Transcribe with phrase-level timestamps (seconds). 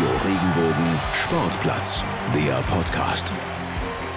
[0.00, 3.30] Radio Regenbogen Sportplatz, der Podcast.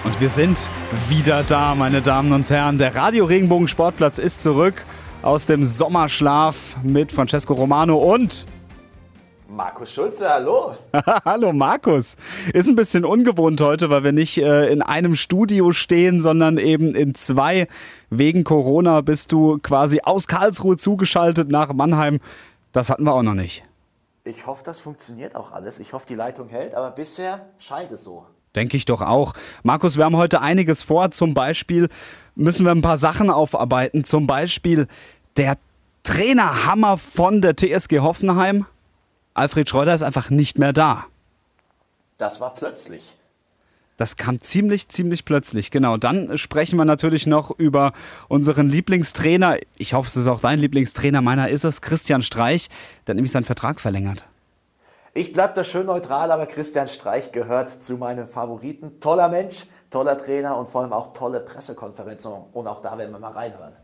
[0.02, 0.70] Und wir sind
[1.10, 2.78] wieder da, meine Damen und Herren.
[2.78, 4.86] Der Radio Regenbogen Sportplatz ist zurück
[5.20, 8.46] aus dem Sommerschlaf mit Francesco Romano und
[9.46, 10.74] Markus Schulze, hallo.
[11.26, 12.16] hallo Markus.
[12.54, 16.94] Ist ein bisschen ungewohnt heute, weil wir nicht äh, in einem Studio stehen, sondern eben
[16.94, 17.68] in zwei.
[18.08, 22.20] Wegen Corona bist du quasi aus Karlsruhe zugeschaltet nach Mannheim.
[22.72, 23.64] Das hatten wir auch noch nicht.
[24.26, 25.78] Ich hoffe, das funktioniert auch alles.
[25.78, 28.26] Ich hoffe, die Leitung hält, aber bisher scheint es so.
[28.54, 29.34] Denke ich doch auch.
[29.62, 31.10] Markus, wir haben heute einiges vor.
[31.10, 31.90] Zum Beispiel
[32.34, 34.02] müssen wir ein paar Sachen aufarbeiten.
[34.04, 34.86] Zum Beispiel
[35.36, 35.58] der
[36.04, 38.64] Trainerhammer von der TSG Hoffenheim.
[39.34, 41.04] Alfred Schreuder ist einfach nicht mehr da.
[42.16, 43.16] Das war plötzlich.
[43.96, 45.96] Das kam ziemlich, ziemlich plötzlich, genau.
[45.96, 47.92] Dann sprechen wir natürlich noch über
[48.28, 49.58] unseren Lieblingstrainer.
[49.78, 51.22] Ich hoffe, es ist auch dein Lieblingstrainer.
[51.22, 52.68] Meiner ist es, Christian Streich.
[53.06, 54.24] Der hat nämlich seinen Vertrag verlängert.
[55.16, 58.98] Ich bleibe da schön neutral, aber Christian Streich gehört zu meinen Favoriten.
[58.98, 62.32] Toller Mensch, toller Trainer und vor allem auch tolle Pressekonferenzen.
[62.52, 63.74] Und auch da werden wir mal reinhören.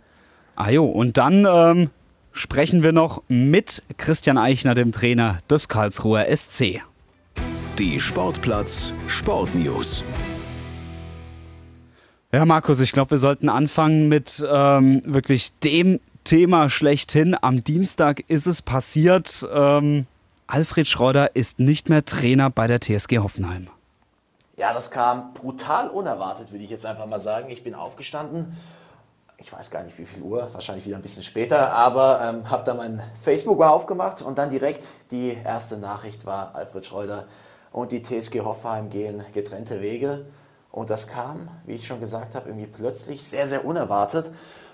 [0.56, 1.90] Ah jo, und dann ähm,
[2.32, 6.82] sprechen wir noch mit Christian Eichner, dem Trainer des Karlsruher SC.
[7.80, 10.04] Die Sportplatz Sportnews.
[12.30, 17.34] Ja, Markus, ich glaube, wir sollten anfangen mit ähm, wirklich dem Thema schlechthin.
[17.40, 19.48] Am Dienstag ist es passiert.
[19.50, 20.06] Ähm,
[20.46, 23.68] Alfred Schreuder ist nicht mehr Trainer bei der TSG Hoffenheim.
[24.58, 27.48] Ja, das kam brutal unerwartet, würde ich jetzt einfach mal sagen.
[27.48, 28.58] Ich bin aufgestanden
[29.40, 32.62] ich weiß gar nicht wie viel Uhr, wahrscheinlich wieder ein bisschen später, aber ähm, habe
[32.64, 37.24] da mein Facebook aufgemacht und dann direkt die erste Nachricht war, Alfred Schreuder
[37.72, 40.26] und die TSG Hoffenheim gehen getrennte Wege.
[40.72, 44.30] Und das kam, wie ich schon gesagt habe, irgendwie plötzlich sehr, sehr unerwartet.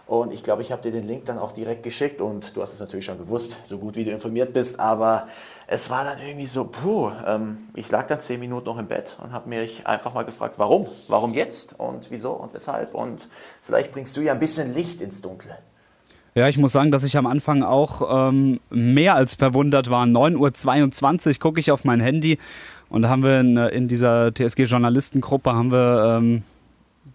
[0.06, 2.72] Und ich glaube, ich habe dir den Link dann auch direkt geschickt und du hast
[2.72, 4.78] es natürlich schon gewusst, so gut wie du informiert bist.
[4.78, 5.26] Aber
[5.66, 9.16] es war dann irgendwie so, puh, ähm, ich lag dann zehn Minuten noch im Bett
[9.20, 10.86] und habe mich einfach mal gefragt, warum?
[11.08, 12.94] Warum jetzt und wieso und weshalb?
[12.94, 13.28] Und
[13.62, 15.58] vielleicht bringst du ja ein bisschen Licht ins Dunkle.
[16.36, 20.04] Ja, ich muss sagen, dass ich am Anfang auch ähm, mehr als verwundert war.
[20.04, 22.38] 9.22 Uhr gucke ich auf mein Handy
[22.88, 26.42] und da haben wir in, in dieser TSG-Journalistengruppe haben wir ähm,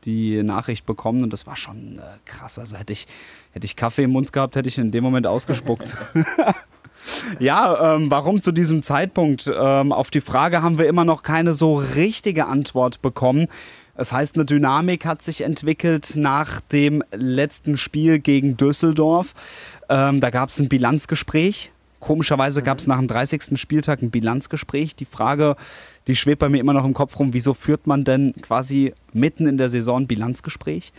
[0.06, 2.60] die Nachricht bekommen und das war schon äh, krass.
[2.60, 3.08] Also hätte ich,
[3.52, 5.96] hätte ich Kaffee im Mund gehabt, hätte ich in dem Moment ausgespuckt.
[7.40, 9.50] ja, ähm, warum zu diesem Zeitpunkt?
[9.54, 13.48] Ähm, auf die Frage haben wir immer noch keine so richtige Antwort bekommen.
[13.96, 19.34] Das heißt, eine Dynamik hat sich entwickelt nach dem letzten Spiel gegen Düsseldorf.
[19.90, 21.72] Ähm, da gab es ein Bilanzgespräch.
[22.02, 23.60] Komischerweise gab es nach dem 30.
[23.60, 24.96] Spieltag ein Bilanzgespräch.
[24.96, 25.56] Die Frage,
[26.08, 29.48] die schwebt bei mir immer noch im Kopf rum, wieso führt man denn quasi mitten
[29.48, 30.92] in der Saison ein Bilanzgespräch?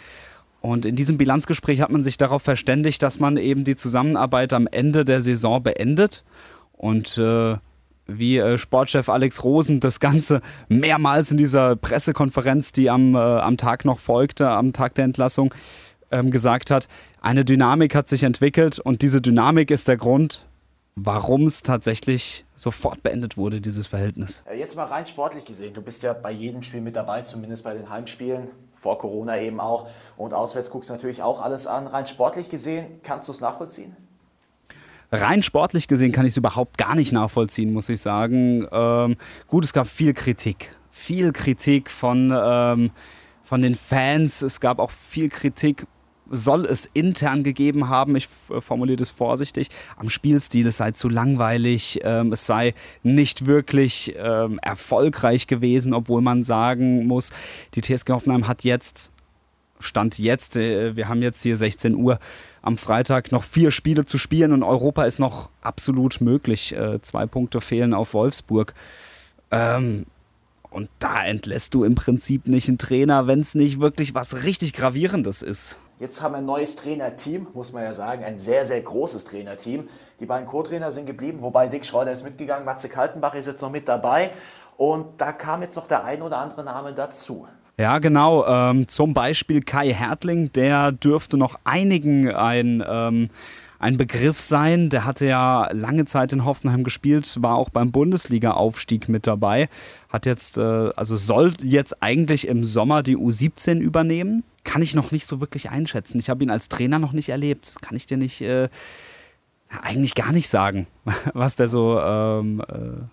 [0.60, 4.68] Und in diesem Bilanzgespräch hat man sich darauf verständigt, dass man eben die Zusammenarbeit am
[4.68, 6.22] Ende der Saison beendet.
[6.72, 7.56] Und äh,
[8.06, 13.56] wie äh, Sportchef Alex Rosen das Ganze mehrmals in dieser Pressekonferenz, die am, äh, am
[13.56, 15.52] Tag noch folgte, am Tag der Entlassung,
[16.12, 16.86] ähm, gesagt hat,
[17.20, 20.46] eine Dynamik hat sich entwickelt und diese Dynamik ist der Grund,
[20.96, 24.42] warum es tatsächlich sofort beendet wurde, dieses Verhältnis.
[24.46, 25.74] Äh, jetzt mal rein sportlich gesehen.
[25.74, 29.60] Du bist ja bei jedem Spiel mit dabei, zumindest bei den Heimspielen, vor Corona eben
[29.60, 29.88] auch.
[30.16, 31.86] Und auswärts guckst du natürlich auch alles an.
[31.86, 33.96] Rein sportlich gesehen, kannst du es nachvollziehen?
[35.10, 38.66] Rein sportlich gesehen kann ich es überhaupt gar nicht nachvollziehen, muss ich sagen.
[38.72, 39.16] Ähm,
[39.46, 40.74] gut, es gab viel Kritik.
[40.90, 42.90] Viel Kritik von, ähm,
[43.44, 44.40] von den Fans.
[44.40, 45.86] Es gab auch viel Kritik
[46.32, 48.26] soll es intern gegeben haben, ich
[48.60, 54.58] formuliere das vorsichtig, am Spielstil, es sei zu langweilig, ähm, es sei nicht wirklich ähm,
[54.62, 57.32] erfolgreich gewesen, obwohl man sagen muss,
[57.74, 59.12] die TSG Hoffenheim hat jetzt,
[59.78, 62.18] Stand jetzt, äh, wir haben jetzt hier 16 Uhr
[62.62, 66.74] am Freitag noch vier Spiele zu spielen und Europa ist noch absolut möglich.
[66.74, 68.74] Äh, zwei Punkte fehlen auf Wolfsburg.
[69.50, 70.06] Ähm,
[70.70, 74.72] und da entlässt du im Prinzip nicht einen Trainer, wenn es nicht wirklich was richtig
[74.72, 75.78] Gravierendes ist.
[76.02, 79.88] Jetzt haben wir ein neues Trainerteam, muss man ja sagen, ein sehr, sehr großes Trainerteam.
[80.18, 83.70] Die beiden Co-Trainer sind geblieben, wobei Dick Schreuder ist mitgegangen, Matze Kaltenbach ist jetzt noch
[83.70, 84.32] mit dabei.
[84.76, 87.46] Und da kam jetzt noch der ein oder andere Name dazu.
[87.78, 88.44] Ja, genau.
[88.44, 93.30] Ähm, zum Beispiel Kai Hertling, der dürfte noch einigen ein, ähm,
[93.82, 94.88] ein Begriff sein.
[94.88, 99.68] Der hatte ja lange Zeit in Hoffenheim gespielt, war auch beim Bundesliga-Aufstieg mit dabei.
[100.08, 105.10] Hat jetzt, äh, also soll jetzt eigentlich im Sommer die U17 übernehmen kann ich noch
[105.10, 106.18] nicht so wirklich einschätzen.
[106.18, 107.66] Ich habe ihn als Trainer noch nicht erlebt.
[107.66, 108.68] Das kann ich dir nicht, äh,
[109.80, 110.86] eigentlich gar nicht sagen,
[111.34, 113.04] was der so ähm, äh,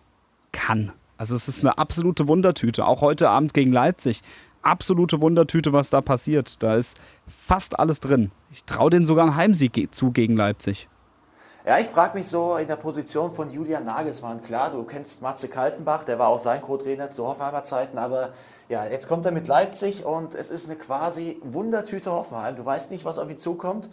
[0.52, 0.92] kann.
[1.18, 2.86] Also es ist eine absolute Wundertüte.
[2.86, 4.22] Auch heute Abend gegen Leipzig.
[4.70, 6.62] Absolute Wundertüte, was da passiert.
[6.62, 8.32] Da ist fast alles drin.
[8.52, 10.88] Ich traue denen sogar einen Heimsieg zu gegen Leipzig.
[11.66, 14.44] Ja, ich frage mich so in der Position von Julian Nagelsmann.
[14.44, 18.30] Klar, du kennst Matze Kaltenbach, der war auch sein Co-Trainer zu Hoffenheimer Zeiten, aber
[18.70, 22.56] ja, jetzt kommt er mit Leipzig und es ist eine quasi Wundertüte Hoffenheim.
[22.56, 23.90] Du weißt nicht, was auf ihn zukommt.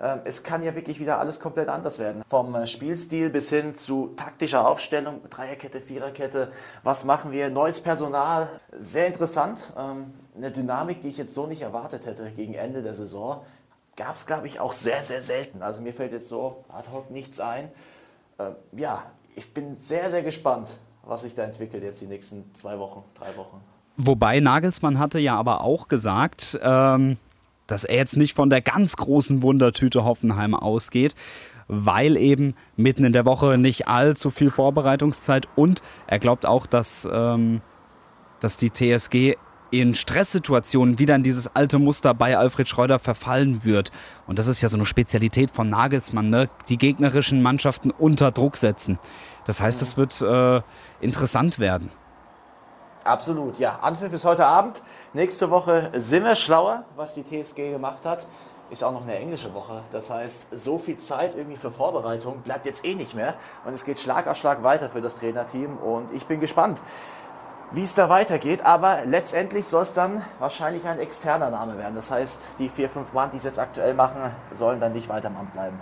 [0.00, 2.22] Ähm, es kann ja wirklich wieder alles komplett anders werden.
[2.28, 6.50] Vom äh, Spielstil bis hin zu taktischer Aufstellung, Dreierkette, Viererkette,
[6.82, 9.72] was machen wir, neues Personal, sehr interessant.
[9.78, 13.42] Ähm, eine Dynamik, die ich jetzt so nicht erwartet hätte gegen Ende der Saison,
[13.96, 15.62] gab es, glaube ich, auch sehr, sehr selten.
[15.62, 17.70] Also mir fällt jetzt so ad hoc nichts ein.
[18.40, 19.04] Ähm, ja,
[19.36, 20.68] ich bin sehr, sehr gespannt,
[21.04, 23.60] was sich da entwickelt jetzt die nächsten zwei Wochen, drei Wochen.
[23.96, 27.16] Wobei Nagelsmann hatte ja aber auch gesagt, ähm,
[27.66, 31.14] dass er jetzt nicht von der ganz großen Wundertüte Hoffenheim ausgeht,
[31.68, 37.08] weil eben mitten in der Woche nicht allzu viel Vorbereitungszeit und er glaubt auch, dass,
[37.10, 37.62] ähm,
[38.40, 39.36] dass die TSG
[39.70, 43.90] in Stresssituationen wieder in dieses alte Muster bei Alfred Schreuder verfallen wird.
[44.26, 46.48] Und das ist ja so eine Spezialität von Nagelsmann, ne?
[46.68, 49.00] die gegnerischen Mannschaften unter Druck setzen.
[49.46, 50.62] Das heißt, es wird äh,
[51.00, 51.90] interessant werden.
[53.04, 53.78] Absolut, ja.
[53.82, 54.80] Anpfiff ist heute Abend.
[55.12, 58.26] Nächste Woche sind wir schlauer, was die TSG gemacht hat.
[58.70, 59.82] Ist auch noch eine englische Woche.
[59.92, 63.34] Das heißt, so viel Zeit irgendwie für Vorbereitung bleibt jetzt eh nicht mehr.
[63.66, 65.76] Und es geht Schlag auf Schlag weiter für das Trainerteam.
[65.76, 66.80] Und ich bin gespannt,
[67.72, 68.64] wie es da weitergeht.
[68.64, 71.94] Aber letztendlich soll es dann wahrscheinlich ein externer Name werden.
[71.94, 75.28] Das heißt, die vier, fünf Mann, die es jetzt aktuell machen, sollen dann nicht weiter
[75.28, 75.78] im Amt bleiben.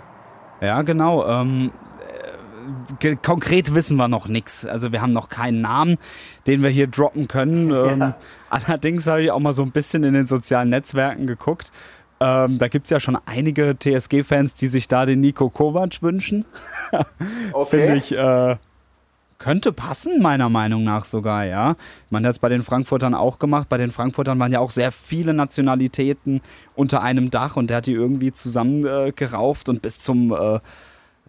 [0.59, 1.25] Ja, genau.
[1.25, 1.71] Ähm,
[3.23, 4.65] konkret wissen wir noch nichts.
[4.65, 5.97] Also wir haben noch keinen Namen,
[6.47, 7.69] den wir hier droppen können.
[7.69, 7.91] Ja.
[7.91, 8.13] Ähm,
[8.49, 11.71] allerdings habe ich auch mal so ein bisschen in den sozialen Netzwerken geguckt.
[12.19, 16.45] Ähm, da gibt es ja schon einige TSG-Fans, die sich da den Nico Kovac wünschen.
[17.53, 17.69] okay.
[17.69, 18.55] Finde ich, äh,
[19.43, 21.75] könnte passen, meiner Meinung nach sogar, ja.
[22.09, 23.67] Man hat es bei den Frankfurtern auch gemacht.
[23.67, 26.39] Bei den Frankfurtern waren ja auch sehr viele Nationalitäten
[26.75, 30.59] unter einem Dach und der hat die irgendwie zusammengerauft äh, und bis zum äh,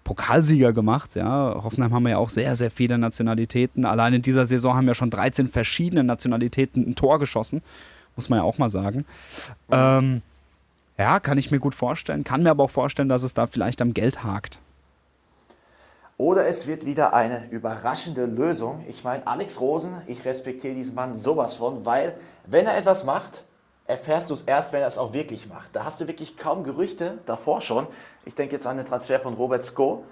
[0.04, 1.14] Pokalsieger gemacht.
[1.16, 1.60] Ja.
[1.64, 3.84] Hoffenheim haben wir ja auch sehr, sehr viele Nationalitäten.
[3.84, 7.62] Allein in dieser Saison haben ja schon 13 verschiedene Nationalitäten ein Tor geschossen.
[8.14, 9.06] Muss man ja auch mal sagen.
[9.70, 10.22] Ähm,
[10.96, 12.22] ja, kann ich mir gut vorstellen.
[12.22, 14.60] Kann mir aber auch vorstellen, dass es da vielleicht am Geld hakt.
[16.16, 18.84] Oder es wird wieder eine überraschende Lösung.
[18.88, 22.14] Ich meine, Alex Rosen, ich respektiere diesen Mann sowas von, weil
[22.46, 23.44] wenn er etwas macht,
[23.86, 25.74] erfährst du es erst, wenn er es auch wirklich macht.
[25.76, 27.86] Da hast du wirklich kaum Gerüchte davor schon.
[28.24, 30.04] Ich denke jetzt an den Transfer von Robert Sko.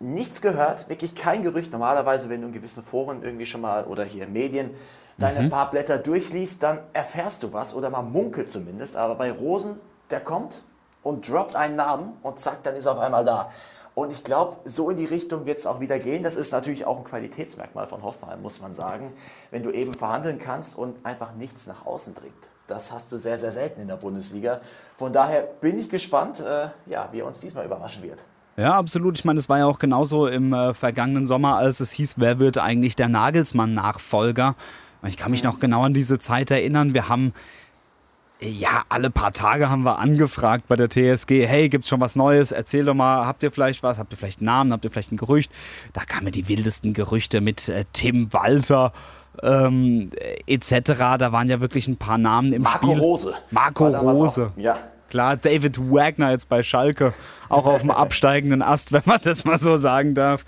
[0.00, 1.72] Nichts gehört, wirklich kein Gerücht.
[1.72, 4.70] Normalerweise, wenn du in gewissen Foren irgendwie schon mal oder hier Medien
[5.18, 5.50] deine mhm.
[5.50, 8.96] paar Blätter durchliest, dann erfährst du was oder man munkelt zumindest.
[8.96, 9.80] Aber bei Rosen,
[10.10, 10.62] der kommt
[11.02, 13.50] und droppt einen Namen und zack, dann ist er auf einmal da.
[13.96, 16.22] Und ich glaube, so in die Richtung wird es auch wieder gehen.
[16.22, 19.12] Das ist natürlich auch ein Qualitätsmerkmal von Hoffenheim, muss man sagen.
[19.50, 22.48] Wenn du eben verhandeln kannst und einfach nichts nach außen dringt.
[22.68, 24.60] Das hast du sehr, sehr selten in der Bundesliga.
[24.96, 28.22] Von daher bin ich gespannt, äh, ja, wie er uns diesmal überraschen wird.
[28.58, 29.18] Ja, absolut.
[29.18, 32.38] Ich meine, es war ja auch genauso im äh, vergangenen Sommer, als es hieß, wer
[32.38, 34.54] wird eigentlich der Nagelsmann-Nachfolger.
[35.06, 36.92] Ich kann mich noch genau an diese Zeit erinnern.
[36.92, 37.32] Wir haben
[38.40, 42.52] ja, alle paar Tage haben wir angefragt bei der TSG, hey, gibt's schon was Neues?
[42.52, 43.98] Erzähl doch mal, habt ihr vielleicht was?
[43.98, 44.72] Habt ihr vielleicht einen Namen?
[44.72, 45.50] Habt ihr vielleicht ein Gerücht?
[45.92, 48.92] Da kamen die wildesten Gerüchte mit äh, Tim Walter
[49.42, 50.10] ähm,
[50.46, 50.72] etc.
[51.18, 52.88] Da waren ja wirklich ein paar Namen im Marco Spiel.
[52.96, 53.34] Marco Rose.
[53.50, 54.52] Marco Rose.
[54.56, 54.76] Ja.
[55.10, 57.14] Klar, David Wagner jetzt bei Schalke,
[57.48, 60.44] auch auf dem absteigenden Ast, wenn man das mal so sagen darf.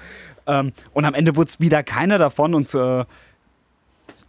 [0.47, 3.05] Ähm, und am Ende wurde es wieder keiner davon und äh,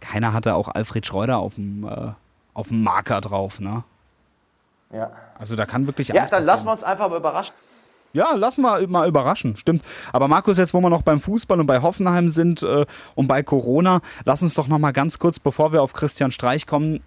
[0.00, 2.12] keiner hatte auch Alfred Schreuder auf dem, äh,
[2.54, 3.60] auf dem Marker drauf.
[3.60, 3.84] Ne?
[4.92, 5.10] Ja.
[5.38, 6.46] Also da kann wirklich alles Ja, dann passieren.
[6.46, 7.54] lassen wir uns einfach mal überraschen.
[8.12, 9.82] Ja, lass mal, mal überraschen, stimmt.
[10.12, 13.42] Aber Markus, jetzt wo wir noch beim Fußball und bei Hoffenheim sind äh, und bei
[13.42, 17.02] Corona, lass uns doch noch mal ganz kurz, bevor wir auf Christian Streich kommen,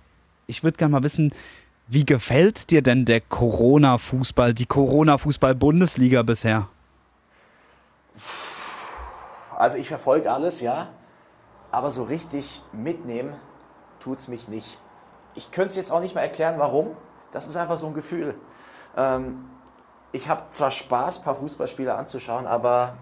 [0.48, 1.34] ich würde gerne mal wissen,
[1.88, 6.68] wie gefällt dir denn der Corona-Fußball, die Corona-Fußball-Bundesliga bisher?
[9.56, 10.88] Also ich verfolge alles, ja,
[11.72, 13.34] aber so richtig mitnehmen
[14.00, 14.80] tut es mich nicht.
[15.36, 16.96] Ich könnte es jetzt auch nicht mehr erklären, warum.
[17.32, 18.36] Das ist einfach so ein Gefühl.
[18.98, 19.46] Ähm,
[20.16, 22.96] ich habe zwar Spaß, ein paar Fußballspiele anzuschauen, aber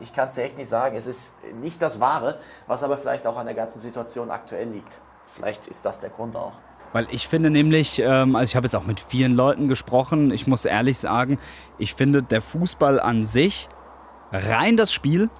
[0.00, 0.96] ich kann es dir echt nicht sagen.
[0.96, 4.92] Es ist nicht das Wahre, was aber vielleicht auch an der ganzen Situation aktuell liegt.
[5.28, 6.54] Vielleicht ist das der Grund auch.
[6.92, 10.48] Weil ich finde nämlich, ähm, also ich habe jetzt auch mit vielen Leuten gesprochen, ich
[10.48, 11.38] muss ehrlich sagen,
[11.78, 13.68] ich finde, der Fußball an sich,
[14.32, 15.30] rein das Spiel,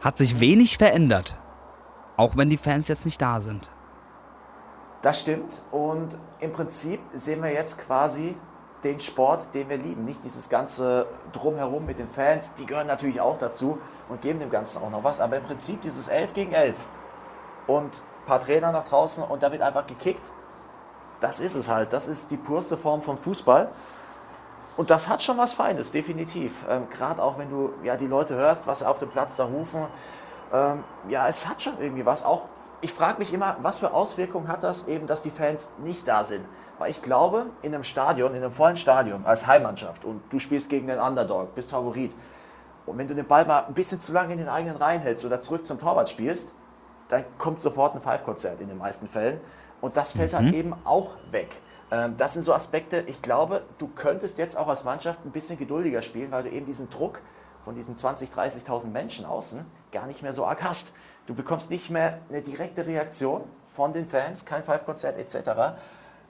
[0.00, 1.36] hat sich wenig verändert.
[2.16, 3.72] Auch wenn die Fans jetzt nicht da sind.
[5.02, 5.62] Das stimmt.
[5.72, 8.36] Und im Prinzip sehen wir jetzt quasi
[8.84, 10.04] den Sport, den wir lieben.
[10.04, 14.50] Nicht dieses ganze Drumherum mit den Fans, die gehören natürlich auch dazu und geben dem
[14.50, 15.20] Ganzen auch noch was.
[15.20, 16.76] Aber im Prinzip dieses 11 gegen 11
[17.66, 20.30] und ein paar Trainer nach draußen und da wird einfach gekickt.
[21.20, 21.92] Das ist es halt.
[21.92, 23.70] Das ist die purste Form von Fußball.
[24.76, 26.64] Und das hat schon was Feines, definitiv.
[26.68, 29.44] Ähm, Gerade auch wenn du ja, die Leute hörst, was sie auf dem Platz da
[29.44, 29.86] rufen.
[30.52, 32.24] Ähm, ja, es hat schon irgendwie was.
[32.24, 32.46] Auch
[32.80, 36.24] ich frage mich immer, was für Auswirkungen hat das eben, dass die Fans nicht da
[36.24, 36.46] sind.
[36.80, 40.70] Weil ich glaube, in einem Stadion, in einem vollen Stadion, als Heimmannschaft und du spielst
[40.70, 42.10] gegen den Underdog, bist Favorit.
[42.86, 45.26] Und wenn du den Ball mal ein bisschen zu lange in den eigenen Reihen hältst
[45.26, 46.54] oder zurück zum Torwart spielst,
[47.08, 49.42] dann kommt sofort ein Five-Konzert in den meisten Fällen.
[49.82, 50.54] Und das fällt dann mhm.
[50.54, 51.60] eben auch weg.
[51.90, 55.58] Ähm, das sind so Aspekte, ich glaube, du könntest jetzt auch als Mannschaft ein bisschen
[55.58, 57.20] geduldiger spielen, weil du eben diesen Druck
[57.60, 60.92] von diesen 20.000, 30.000 Menschen außen gar nicht mehr so arg hast.
[61.26, 65.76] Du bekommst nicht mehr eine direkte Reaktion von den Fans, kein Five-Konzert etc.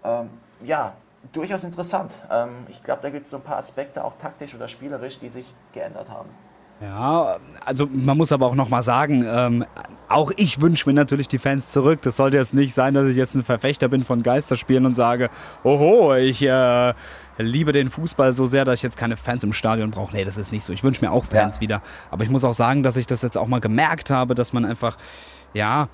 [0.04, 0.30] Ähm,
[0.62, 0.94] ja,
[1.32, 2.12] durchaus interessant.
[2.30, 5.28] Ähm, ich glaube, da gibt es so ein paar Aspekte, auch taktisch oder spielerisch, die
[5.28, 6.30] sich geändert haben.
[6.80, 9.66] Ja, also man muss aber auch nochmal sagen, ähm,
[10.08, 12.00] auch ich wünsche mir natürlich die Fans zurück.
[12.00, 15.28] Das sollte jetzt nicht sein, dass ich jetzt ein Verfechter bin von Geisterspielen und sage,
[15.62, 16.94] oho, ich äh,
[17.36, 20.14] liebe den Fußball so sehr, dass ich jetzt keine Fans im Stadion brauche.
[20.14, 20.72] Nee, das ist nicht so.
[20.72, 21.60] Ich wünsche mir auch Fans ja.
[21.60, 21.82] wieder.
[22.10, 24.64] Aber ich muss auch sagen, dass ich das jetzt auch mal gemerkt habe, dass man
[24.64, 24.96] einfach,
[25.52, 25.90] ja,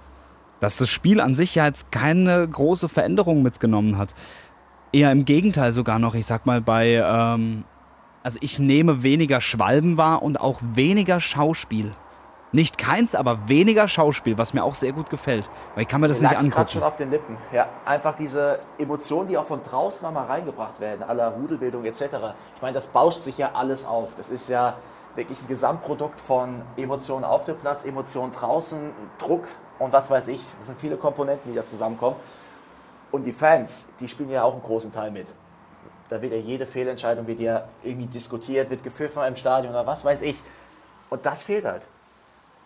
[0.60, 4.14] dass das Spiel an sich ja jetzt keine große Veränderung mitgenommen hat.
[4.92, 6.14] Eher im Gegenteil sogar noch.
[6.14, 7.64] Ich sag mal, bei ähm,
[8.26, 11.92] also ich nehme weniger Schwalben wahr und auch weniger Schauspiel.
[12.50, 15.48] Nicht keins, aber weniger Schauspiel, was mir auch sehr gut gefällt.
[15.74, 16.50] Weil ich kann mir das nicht angucken.
[16.50, 17.36] gerade schon auf den Lippen.
[17.52, 22.02] Ja, einfach diese Emotionen, die auch von draußen nochmal reingebracht werden, aller Rudelbildung etc.
[22.56, 24.16] Ich meine, das bauscht sich ja alles auf.
[24.16, 24.74] Das ist ja
[25.14, 29.46] wirklich ein Gesamtprodukt von Emotionen auf dem Platz, Emotionen draußen, Druck
[29.78, 30.40] und was weiß ich.
[30.58, 32.16] Das sind viele Komponenten, die da zusammenkommen.
[33.10, 35.34] Und die Fans, die spielen ja auch einen großen Teil mit.
[36.08, 40.04] Da wird ja jede Fehlentscheidung wird ja irgendwie diskutiert, wird gepfiffen im Stadion oder was
[40.04, 40.36] weiß ich.
[41.10, 41.88] Und das fehlt halt.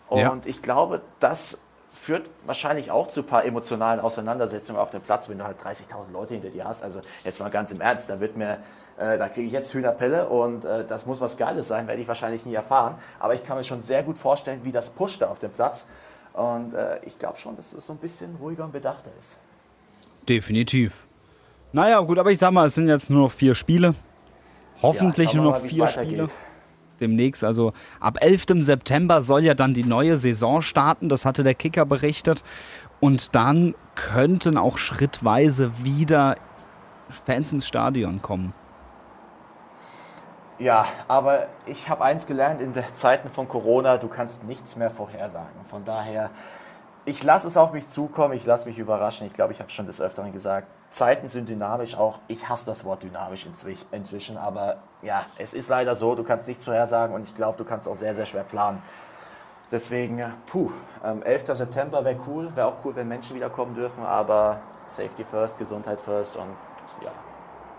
[0.09, 0.37] Und ja.
[0.45, 1.59] ich glaube, das
[1.93, 6.11] führt wahrscheinlich auch zu ein paar emotionalen Auseinandersetzungen auf dem Platz, wenn du halt 30.000
[6.11, 6.83] Leute hinter dir hast.
[6.83, 8.57] Also jetzt mal ganz im Ernst, da wird mir,
[8.97, 12.07] äh, da kriege ich jetzt Hühnerpelle und äh, das muss was Geiles sein, werde ich
[12.07, 12.95] wahrscheinlich nie erfahren.
[13.19, 15.85] Aber ich kann mir schon sehr gut vorstellen, wie das pusht da auf dem Platz.
[16.33, 19.39] Und äh, ich glaube schon, dass es so ein bisschen ruhiger und bedachter ist.
[20.27, 21.05] Definitiv.
[21.73, 23.95] Naja, gut, aber ich sag mal, es sind jetzt nur noch vier Spiele.
[24.81, 26.29] Hoffentlich ja, nur noch mal, vier Spiele.
[26.99, 28.63] Demnächst, also ab 11.
[28.63, 32.43] September soll ja dann die neue Saison starten, das hatte der Kicker berichtet.
[32.99, 36.37] Und dann könnten auch schrittweise wieder
[37.25, 38.53] Fans ins Stadion kommen.
[40.61, 44.91] Ja, aber ich habe eins gelernt in den Zeiten von Corona, du kannst nichts mehr
[44.91, 45.65] vorhersagen.
[45.67, 46.29] Von daher,
[47.03, 49.25] ich lasse es auf mich zukommen, ich lasse mich überraschen.
[49.25, 52.85] Ich glaube, ich habe schon des Öfteren gesagt, Zeiten sind dynamisch, auch ich hasse das
[52.85, 53.47] Wort dynamisch
[53.91, 57.65] inzwischen, aber ja, es ist leider so, du kannst nichts vorhersagen und ich glaube, du
[57.65, 58.83] kannst auch sehr, sehr schwer planen.
[59.71, 60.69] Deswegen, puh,
[61.23, 61.49] 11.
[61.49, 65.99] Ähm, September wäre cool, wäre auch cool, wenn Menschen wiederkommen dürfen, aber Safety first, Gesundheit
[65.99, 66.49] first und
[67.03, 67.11] ja,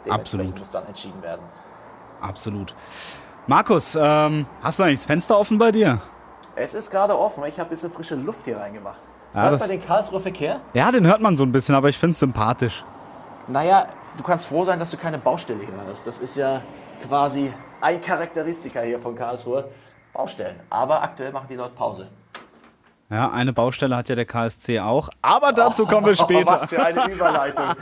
[0.05, 0.59] dementsprechend Absolut.
[0.59, 1.43] muss dann entschieden werden.
[2.23, 2.75] Absolut.
[3.47, 6.00] Markus, ähm, hast du eigentlich das Fenster offen bei dir?
[6.55, 9.00] Es ist gerade offen, ich habe ein bisschen frische Luft hier reingemacht.
[9.35, 10.61] Ja, hört man den Karlsruher Verkehr?
[10.75, 12.85] Ja, den hört man so ein bisschen, aber ich finde es sympathisch.
[13.49, 13.87] Naja,
[14.17, 16.07] du kannst froh sein, dass du keine Baustelle hier hast.
[16.07, 16.62] Das ist ja
[17.07, 19.69] quasi ein Charakteristika hier von Karlsruhe.
[20.12, 20.61] Baustellen.
[20.69, 22.09] Aber aktuell machen die Leute Pause.
[23.12, 26.62] Ja, eine Baustelle hat ja der KSC auch, aber dazu kommen wir später.
[26.62, 27.75] Was für eine Überleitung.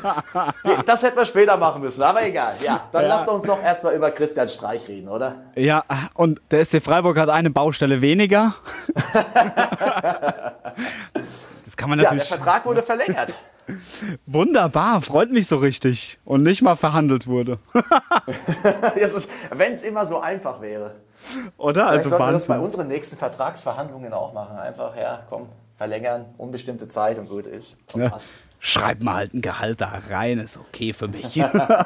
[0.85, 2.55] Das hätten wir später machen müssen, aber egal.
[2.65, 3.09] Ja, dann ja.
[3.09, 5.37] lasst uns doch erstmal über Christian Streich reden, oder?
[5.55, 5.85] Ja,
[6.15, 8.55] und der SC Freiburg hat eine Baustelle weniger.
[11.65, 12.25] Das kann man natürlich.
[12.25, 13.33] Ja, der Vertrag wurde verlängert.
[14.27, 16.19] Wunderbar, freut mich so richtig.
[16.25, 17.59] Und nicht mal verhandelt wurde.
[19.53, 20.97] Wenn es immer so einfach wäre.
[21.59, 21.73] Oder?
[21.73, 24.57] Vielleicht also sollten wir das bei unseren nächsten Vertragsverhandlungen auch machen.
[24.59, 27.79] Einfach, ja, komm, verlängern, unbestimmte Zeit und gut ist.
[27.93, 28.13] Und ja.
[28.59, 31.43] Schreib mal halt ein Gehalt da rein, ist okay für mich.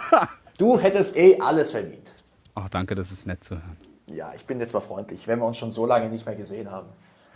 [0.59, 2.13] du hättest eh alles verdient.
[2.57, 3.77] Ach, danke, das ist nett zu hören.
[4.07, 6.71] Ja, ich bin jetzt mal freundlich, wenn wir uns schon so lange nicht mehr gesehen
[6.71, 6.89] haben.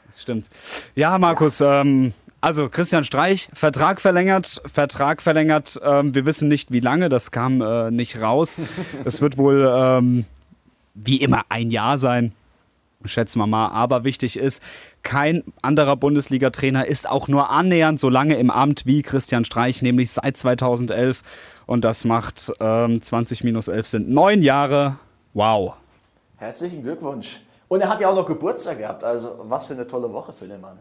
[0.07, 0.50] Das stimmt.
[0.95, 1.83] Ja, Markus, ja.
[1.83, 5.78] Ähm, also Christian Streich, Vertrag verlängert, Vertrag verlängert.
[5.83, 8.59] Ähm, wir wissen nicht, wie lange, das kam äh, nicht raus.
[9.05, 10.25] Das wird wohl ähm,
[11.05, 12.33] wie immer ein Jahr sein.
[13.05, 13.69] Schätzen wir mal.
[13.69, 14.62] Aber wichtig ist,
[15.02, 20.11] kein anderer Bundesliga-Trainer ist auch nur annähernd so lange im Amt wie Christian Streich, nämlich
[20.11, 21.23] seit 2011.
[21.67, 24.97] Und das macht ähm, 20 minus 11 sind neun Jahre.
[25.35, 25.75] Wow.
[26.37, 27.40] Herzlichen Glückwunsch.
[27.69, 29.05] Und er hat ja auch noch Geburtstag gehabt.
[29.05, 30.78] Also was für eine tolle Woche für den Mann.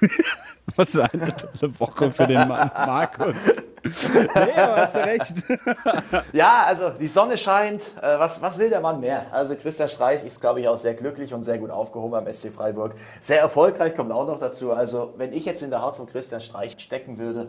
[0.76, 3.36] Was für eine tolle Woche für den Mann, Markus.
[3.82, 5.34] nee, aber hast du recht.
[6.32, 7.82] ja, also die Sonne scheint.
[8.00, 9.26] Äh, was, was will der Mann mehr?
[9.32, 12.52] Also Christian Streich ist, glaube ich, auch sehr glücklich und sehr gut aufgehoben am SC
[12.52, 12.94] Freiburg.
[13.20, 14.72] Sehr erfolgreich kommt auch noch dazu.
[14.72, 17.48] Also wenn ich jetzt in der Haut von Christian Streich stecken würde,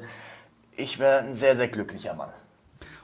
[0.75, 2.29] ich wäre ein sehr, sehr glücklicher Mann.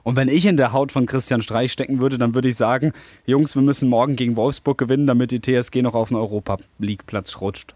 [0.03, 2.93] Und wenn ich in der Haut von Christian Streich stecken würde, dann würde ich sagen,
[3.25, 7.05] Jungs, wir müssen morgen gegen Wolfsburg gewinnen, damit die TSG noch auf den Europa League
[7.05, 7.75] Platz rutscht.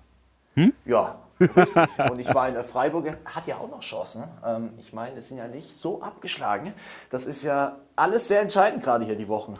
[0.55, 0.71] Hm?
[0.85, 2.09] Ja, richtig.
[2.09, 4.23] Und ich meine, Freiburg hat ja auch noch Chancen.
[4.45, 6.73] Ähm, ich meine, es sind ja nicht so abgeschlagen.
[7.09, 9.57] Das ist ja alles sehr entscheidend gerade hier die Wochen.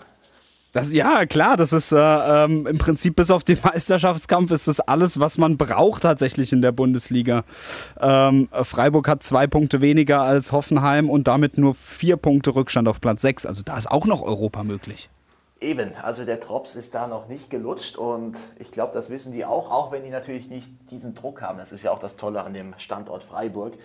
[0.74, 4.80] Das, ja, klar, das ist äh, ähm, im Prinzip bis auf den Meisterschaftskampf ist das
[4.80, 7.44] alles, was man braucht tatsächlich in der Bundesliga.
[8.00, 13.02] Ähm, Freiburg hat zwei Punkte weniger als Hoffenheim und damit nur vier Punkte Rückstand auf
[13.02, 13.46] Platz sechs.
[13.46, 15.10] Also da ist auch noch Europa möglich.
[15.62, 19.46] Eben, also der Drops ist da noch nicht gelutscht und ich glaube, das wissen die
[19.46, 21.60] auch, auch wenn die natürlich nicht diesen Druck haben.
[21.60, 23.78] Das ist ja auch das Tolle an dem Standort Freiburg.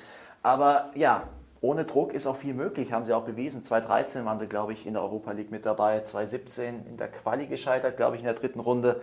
[0.42, 1.25] Aber ja,
[1.61, 3.62] ohne Druck ist auch viel möglich, haben sie auch bewiesen.
[3.62, 7.47] 2013 waren sie, glaube ich, in der Europa League mit dabei, 2017 in der Quali
[7.47, 9.02] gescheitert, glaube ich, in der dritten Runde.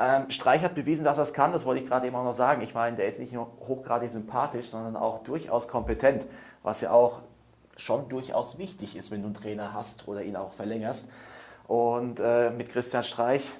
[0.00, 2.34] Ähm, Streich hat bewiesen, dass er es kann, das wollte ich gerade eben auch noch
[2.34, 2.62] sagen.
[2.62, 6.26] Ich meine, der ist nicht nur hochgradig sympathisch, sondern auch durchaus kompetent,
[6.64, 7.20] was ja auch
[7.76, 11.08] schon durchaus wichtig ist, wenn du einen Trainer hast oder ihn auch verlängerst.
[11.70, 13.52] Und äh, mit Christian Streich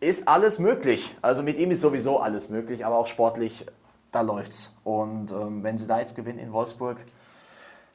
[0.00, 1.16] ist alles möglich.
[1.22, 3.66] Also mit ihm ist sowieso alles möglich, aber auch sportlich,
[4.10, 4.74] da läuft's.
[4.82, 6.98] Und ähm, wenn sie da jetzt gewinnen in Wolfsburg,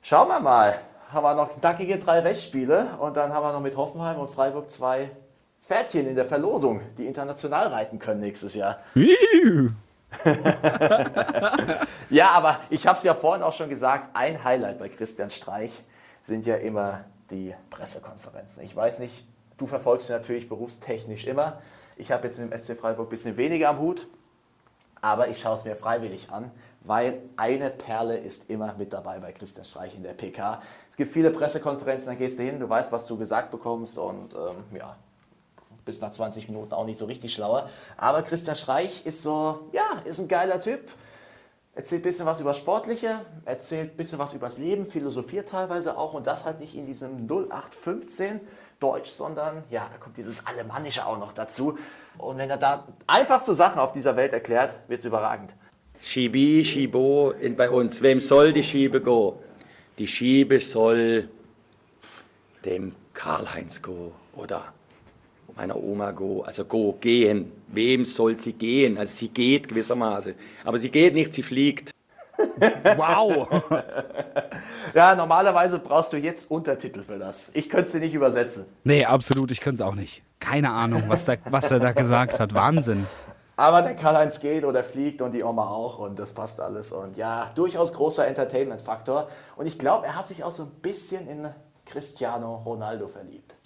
[0.02, 0.76] Schauen wir mal.
[1.12, 4.72] Haben wir noch knackige drei Restspiele und dann haben wir noch mit Hoffenheim und Freiburg
[4.72, 5.10] zwei
[5.62, 8.80] Pferdchen in der Verlosung, die international reiten können nächstes Jahr.
[12.10, 15.84] ja, aber ich habe es ja vorhin auch schon gesagt, ein Highlight bei Christian Streich
[16.22, 18.64] sind ja immer die Pressekonferenzen.
[18.64, 19.26] Ich weiß nicht,
[19.60, 21.62] du verfolgst sie natürlich berufstechnisch immer.
[21.96, 24.08] Ich habe jetzt mit dem SC Freiburg ein bisschen weniger am Hut,
[25.02, 26.52] aber ich schaue es mir freiwillig an
[26.82, 30.62] weil eine Perle ist immer mit dabei bei Christian Streich in der PK.
[30.90, 34.34] Es gibt viele Pressekonferenzen, da gehst du hin, du weißt, was du gesagt bekommst und
[34.34, 34.96] ähm, ja,
[35.86, 37.70] bis nach 20 Minuten auch nicht so richtig schlauer.
[37.98, 40.90] Aber Christian Streich ist so, ja, ist ein geiler Typ.
[41.80, 45.98] Erzählt ein bisschen was über Sportliche, erzählt ein bisschen was über das Leben, philosophiert teilweise
[45.98, 48.42] auch und das halt nicht in diesem 0815
[48.82, 51.78] Deutsch, sondern ja, da kommt dieses Alemannische auch noch dazu.
[52.18, 55.54] Und wenn er da einfachste Sachen auf dieser Welt erklärt, wird es überragend.
[56.02, 58.02] Schibi, Schibo in, bei uns.
[58.02, 59.42] Wem soll die Schiebe go?
[60.00, 61.30] Die Schiebe soll
[62.66, 64.74] dem Karl-Heinz go oder
[65.60, 67.52] meiner Oma go, also go, gehen.
[67.68, 68.98] Wem soll sie gehen?
[68.98, 70.34] Also sie geht gewissermaßen.
[70.64, 71.92] Aber sie geht nicht, sie fliegt.
[72.96, 73.46] wow!
[74.94, 77.52] ja, normalerweise brauchst du jetzt Untertitel für das.
[77.54, 78.66] Ich könnte sie nicht übersetzen.
[78.86, 80.24] Nee, absolut, ich könnte es auch nicht.
[80.40, 82.54] Keine Ahnung, was, da, was er da gesagt hat.
[82.54, 83.06] Wahnsinn.
[83.58, 86.94] Aber der Karl-Heinz geht oder fliegt und die Oma auch und das passt alles.
[86.94, 89.28] Und ja, durchaus großer Entertainment-Faktor.
[89.58, 91.50] Und ich glaube, er hat sich auch so ein bisschen in
[91.86, 93.59] Cristiano Ronaldo verliebt.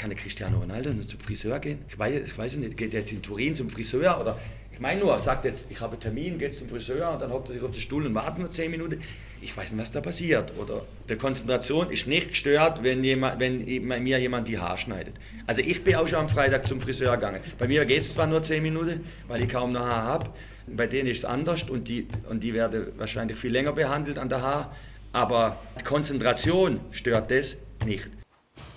[0.00, 1.80] Kann der Cristiano Ronaldo nur zum Friseur gehen?
[1.86, 4.38] Ich weiß, ich weiß nicht, geht er jetzt in Turin zum Friseur oder
[4.72, 7.48] ich meine nur, sagt jetzt, ich habe einen Termin, geht zum Friseur und dann hockt
[7.48, 9.02] er sich auf den Stuhl und wartet nur zehn Minuten.
[9.42, 10.54] Ich weiß nicht, was da passiert.
[10.58, 13.58] Oder die Konzentration ist nicht gestört, wenn, jemand, wenn
[14.02, 15.16] mir jemand die Haare schneidet.
[15.46, 17.42] Also ich bin auch schon am Freitag zum Friseur gegangen.
[17.58, 20.30] Bei mir geht es zwar nur zehn Minuten, weil ich kaum noch Haar habe.
[20.66, 24.30] Bei denen ist es anders und die, und die werden wahrscheinlich viel länger behandelt an
[24.30, 24.74] der Haar.
[25.12, 28.08] Aber die Konzentration stört das nicht.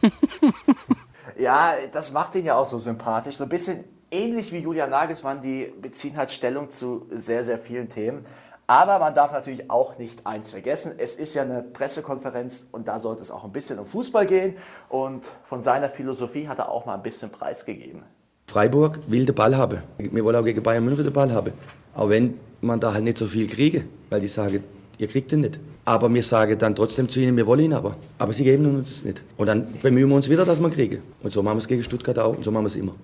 [1.37, 3.37] ja, das macht ihn ja auch so sympathisch.
[3.37, 7.89] So ein bisschen ähnlich wie Julian Nagelsmann, die beziehen halt Stellung zu sehr, sehr vielen
[7.89, 8.25] Themen.
[8.65, 10.93] Aber man darf natürlich auch nicht eins vergessen.
[10.97, 14.55] Es ist ja eine Pressekonferenz und da sollte es auch ein bisschen um Fußball gehen.
[14.87, 18.03] Und von seiner Philosophie hat er auch mal ein bisschen preisgegeben.
[18.47, 19.83] Freiburg will den Ball haben.
[19.97, 21.53] Wir wollen auch gegen Bayern München den Ball haben.
[21.93, 24.63] Auch wenn man da halt nicht so viel kriege, weil die sagen,
[24.97, 25.59] ihr kriegt den nicht.
[25.85, 27.97] Aber wir sagen dann trotzdem zu ihnen, wir wollen ihn aber.
[28.17, 29.21] Aber sie geben uns das nicht.
[29.37, 31.01] Und dann bemühen wir uns wieder, dass wir kriegen.
[31.21, 32.95] Und so machen wir es gegen Stuttgart auch und so machen wir es immer.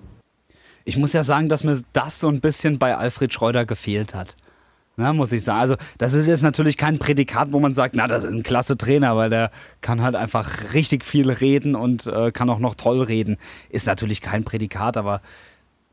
[0.85, 4.35] Ich muss ja sagen, dass mir das so ein bisschen bei Alfred Schreuder gefehlt hat.
[4.95, 5.59] Na, muss ich sagen.
[5.61, 8.75] Also, das ist jetzt natürlich kein Prädikat, wo man sagt, na, das ist ein klasse
[8.75, 13.01] Trainer, weil der kann halt einfach richtig viel reden und äh, kann auch noch toll
[13.01, 13.37] reden.
[13.69, 15.21] Ist natürlich kein Prädikat, aber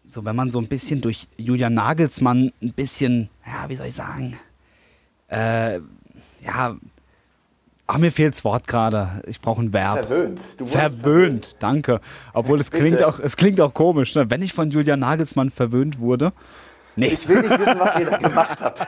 [0.07, 3.94] so, wenn man so ein bisschen durch Julian Nagelsmann ein bisschen, ja, wie soll ich
[3.94, 4.38] sagen,
[5.29, 5.81] äh,
[6.47, 6.77] ja,
[7.89, 9.23] Ach, mir fehlt's Wort gerade.
[9.27, 10.07] Ich brauche ein Verb.
[10.07, 10.41] Verwöhnt.
[10.57, 12.01] Du verwöhnt, verwöhnt, danke.
[12.33, 14.29] Obwohl es klingt auch, es klingt auch komisch, ne?
[14.29, 16.33] wenn ich von Julian Nagelsmann verwöhnt wurde.
[16.97, 17.09] Nee.
[17.09, 18.81] Ich will nicht wissen, was ihr da gemacht habt.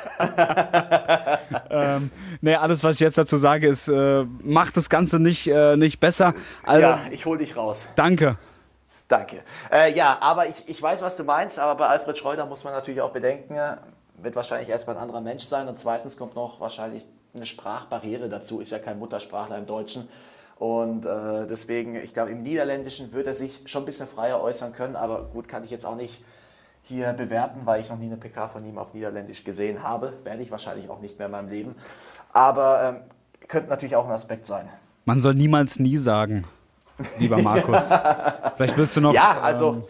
[1.70, 5.76] ähm, nee, alles, was ich jetzt dazu sage, ist, äh, macht das Ganze nicht, äh,
[5.76, 6.34] nicht besser.
[6.64, 7.90] Also, ja, ich hol dich raus.
[7.96, 8.36] Danke.
[9.08, 9.42] Danke.
[9.70, 12.72] Äh, ja, aber ich, ich weiß, was du meinst, aber bei Alfred Schreuder muss man
[12.72, 13.56] natürlich auch bedenken,
[14.16, 18.60] wird wahrscheinlich erstmal ein anderer Mensch sein und zweitens kommt noch wahrscheinlich eine Sprachbarriere dazu,
[18.60, 20.08] ist ja kein Muttersprachler im Deutschen.
[20.58, 24.72] Und äh, deswegen, ich glaube, im Niederländischen würde er sich schon ein bisschen freier äußern
[24.72, 26.22] können, aber gut, kann ich jetzt auch nicht
[26.82, 30.14] hier bewerten, weil ich noch nie eine PK von ihm auf Niederländisch gesehen habe.
[30.24, 31.74] Werde ich wahrscheinlich auch nicht mehr in meinem Leben.
[32.32, 33.00] Aber ähm,
[33.46, 34.68] könnte natürlich auch ein Aspekt sein.
[35.04, 36.44] Man soll niemals nie sagen,
[37.18, 37.88] lieber Markus.
[38.56, 39.12] Vielleicht wirst du noch.
[39.12, 39.84] Ja, also ähm,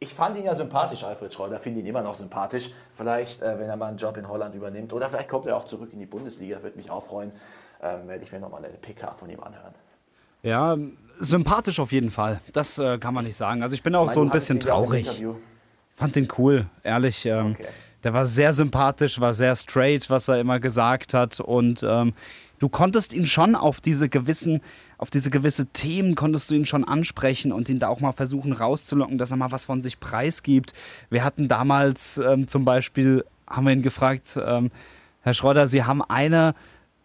[0.00, 2.70] ich fand ihn ja sympathisch, Alfred Schreuder, finde ihn immer noch sympathisch.
[2.94, 5.64] Vielleicht, äh, wenn er mal einen Job in Holland übernimmt oder vielleicht kommt er auch
[5.64, 7.32] zurück in die Bundesliga, würde mich auch freuen,
[7.82, 9.74] ähm, werde ich mir nochmal eine PK von ihm anhören.
[10.42, 10.76] Ja,
[11.18, 12.40] sympathisch auf jeden Fall.
[12.52, 13.62] Das äh, kann man nicht sagen.
[13.62, 15.24] Also ich bin auch meine, so ein bisschen traurig.
[15.96, 17.26] Fand den cool, ehrlich.
[17.26, 17.68] Ähm, okay.
[18.04, 21.40] Der war sehr sympathisch, war sehr straight, was er immer gesagt hat.
[21.40, 22.14] Und ähm,
[22.58, 24.62] du konntest ihn schon auf diese gewissen,
[24.98, 28.52] auf diese gewisse Themen konntest du ihn schon ansprechen und ihn da auch mal versuchen
[28.52, 30.72] rauszulocken, dass er mal was von sich preisgibt.
[31.10, 34.70] Wir hatten damals ähm, zum Beispiel, haben wir ihn gefragt, ähm,
[35.22, 36.54] Herr Schröder, Sie haben eine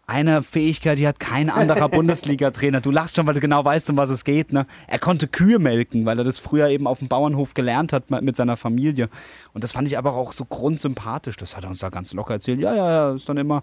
[0.06, 2.80] eine Fähigkeit, die hat kein anderer Bundesliga-Trainer.
[2.80, 4.52] Du lachst schon, weil du genau weißt, um was es geht.
[4.52, 4.66] Ne?
[4.86, 8.36] Er konnte Kühe melken, weil er das früher eben auf dem Bauernhof gelernt hat mit
[8.36, 9.08] seiner Familie.
[9.54, 11.36] Und das fand ich aber auch so grundsympathisch.
[11.36, 12.60] Das hat er uns da ganz locker erzählt.
[12.60, 13.62] Ja, ja, ja, ist dann immer.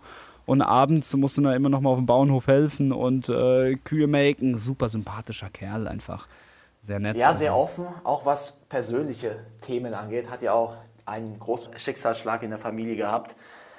[0.49, 4.07] Und abends musst du dann immer noch mal auf dem Bauernhof helfen und äh, Kühe
[4.07, 4.57] melken.
[4.57, 6.27] Super sympathischer Kerl einfach.
[6.81, 7.15] Sehr nett.
[7.15, 10.29] Ja, sehr offen, auch was persönliche Themen angeht.
[10.29, 13.35] Hat ja auch einen großen Schicksalsschlag in der Familie gehabt.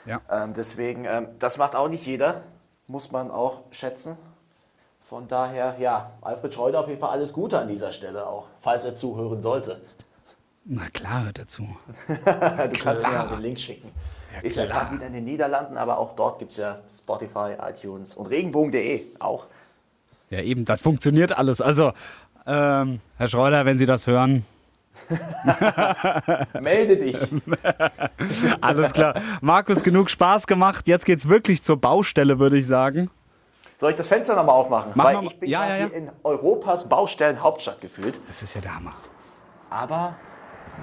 [0.06, 0.20] Ja.
[0.30, 2.42] Ähm, deswegen, ähm, das macht auch nicht jeder
[2.90, 4.16] muss man auch schätzen.
[5.08, 8.84] Von daher, ja, Alfred Schreuder auf jeden Fall alles Gute an dieser Stelle auch, falls
[8.84, 9.80] er zuhören sollte.
[10.64, 11.62] Na klar, hört er zu.
[12.08, 12.68] du klar.
[12.68, 13.90] kannst mir den Link schicken.
[14.34, 17.54] Ja, ist ja gerade wieder in den Niederlanden, aber auch dort gibt es ja Spotify,
[17.60, 19.46] iTunes und regenbogen.de auch.
[20.30, 21.60] Ja, eben, das funktioniert alles.
[21.60, 21.92] Also,
[22.46, 24.44] ähm, Herr Schreuder, wenn Sie das hören,
[26.60, 27.16] Melde dich.
[28.60, 29.14] Alles klar.
[29.40, 30.88] Markus, genug Spaß gemacht.
[30.88, 33.10] Jetzt geht's wirklich zur Baustelle, würde ich sagen.
[33.76, 34.92] Soll ich das Fenster nochmal aufmachen?
[34.94, 35.86] Mach Weil mal, ich bin ja, ja, ja.
[35.86, 38.20] hier in Europas Baustellenhauptstadt gefühlt.
[38.28, 38.94] Das ist ja der Hammer.
[39.70, 40.16] Aber,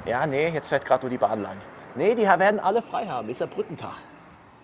[0.06, 1.58] ja, nee, jetzt fährt gerade nur die Bahn lang.
[1.98, 3.28] Nee, die werden alle frei haben.
[3.30, 3.96] Ist ja Brückentag.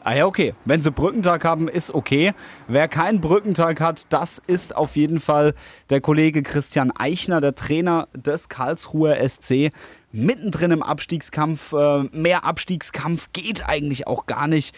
[0.04, 0.54] Ah ja, okay.
[0.65, 2.34] Wenn sie Brückentag haben, ist okay.
[2.67, 5.56] Wer keinen Brückentag hat, das ist auf jeden Fall
[5.89, 9.72] der Kollege Christian Eichner, der Trainer des Karlsruher SC.
[10.12, 11.74] Mittendrin im Abstiegskampf.
[11.74, 14.76] Äh, mehr Abstiegskampf geht eigentlich auch gar nicht.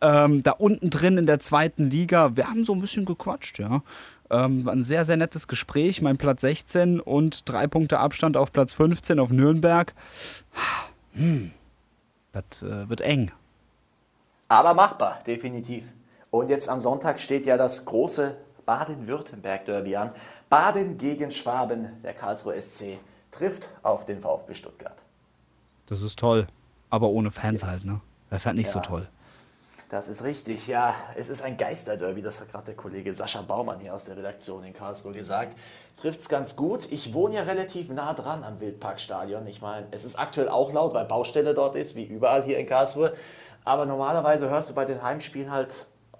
[0.00, 3.82] Ähm, da unten drin in der zweiten Liga, wir haben so ein bisschen gequatscht, ja.
[4.30, 6.02] Ähm, ein sehr, sehr nettes Gespräch.
[6.02, 9.94] Mein Platz 16 und drei Punkte Abstand auf Platz 15 auf Nürnberg.
[11.14, 11.52] Hm,
[12.36, 13.32] das äh, wird eng.
[14.48, 15.92] Aber machbar, definitiv.
[16.30, 20.10] Und jetzt am Sonntag steht ja das große Baden-Württemberg-Derby an.
[20.48, 22.98] Baden gegen Schwaben, der Karlsruhe SC,
[23.30, 25.02] trifft auf den VfB Stuttgart.
[25.86, 26.46] Das ist toll,
[26.90, 27.68] aber ohne Fans ja.
[27.68, 28.00] halt, ne?
[28.28, 28.72] Das ist halt nicht ja.
[28.72, 29.08] so toll.
[29.88, 30.96] Das ist richtig, ja.
[31.14, 34.64] Es ist ein Geisterderby, das hat gerade der Kollege Sascha Baumann hier aus der Redaktion
[34.64, 35.56] in Karlsruhe gesagt.
[36.00, 36.90] Trifft es ganz gut.
[36.90, 39.46] Ich wohne ja relativ nah dran am Wildparkstadion.
[39.46, 42.66] Ich meine, es ist aktuell auch laut, weil Baustelle dort ist, wie überall hier in
[42.66, 43.12] Karlsruhe.
[43.64, 45.72] Aber normalerweise hörst du bei den Heimspielen halt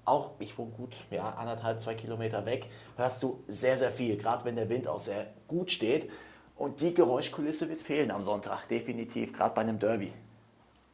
[0.04, 4.44] auch, ich wohne gut, ja, anderthalb, zwei Kilometer weg, hörst du sehr, sehr viel, gerade
[4.44, 6.08] wenn der Wind auch sehr gut steht.
[6.54, 10.12] Und die Geräuschkulisse wird fehlen am Sonntag, definitiv, gerade bei einem Derby.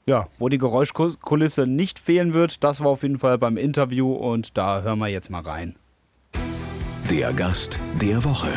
[0.05, 4.59] Ja, wo die Geräuschkulisse nicht fehlen wird, das war auf jeden Fall beim Interview und
[4.59, 5.77] da hören wir jetzt mal rein.
[7.09, 8.49] Der Gast der Woche.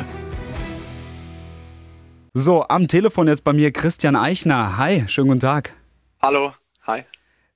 [2.33, 4.77] So, am Telefon jetzt bei mir Christian Eichner.
[4.77, 5.73] Hi, schönen guten Tag.
[6.19, 6.53] Hallo,
[6.87, 7.03] hi.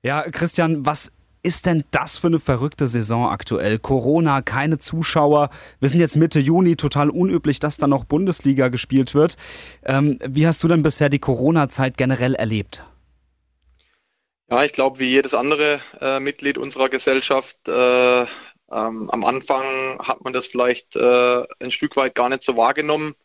[0.03, 3.79] Ja, Christian, was ist denn das für eine verrückte Saison aktuell?
[3.79, 5.49] Corona, keine Zuschauer.
[5.79, 9.35] Wir sind jetzt Mitte Juni, total unüblich, dass da noch Bundesliga gespielt wird.
[9.83, 12.85] Ähm, wie hast du denn bisher die Corona-Zeit generell erlebt?
[14.51, 18.27] Ja, ich glaube, wie jedes andere äh, Mitglied unserer Gesellschaft, äh, ähm,
[19.11, 23.15] am Anfang hat man das vielleicht äh, ein Stück weit gar nicht so wahrgenommen,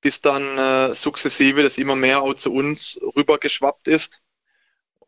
[0.00, 4.22] bis dann äh, sukzessive das immer mehr auch zu uns rübergeschwappt ist.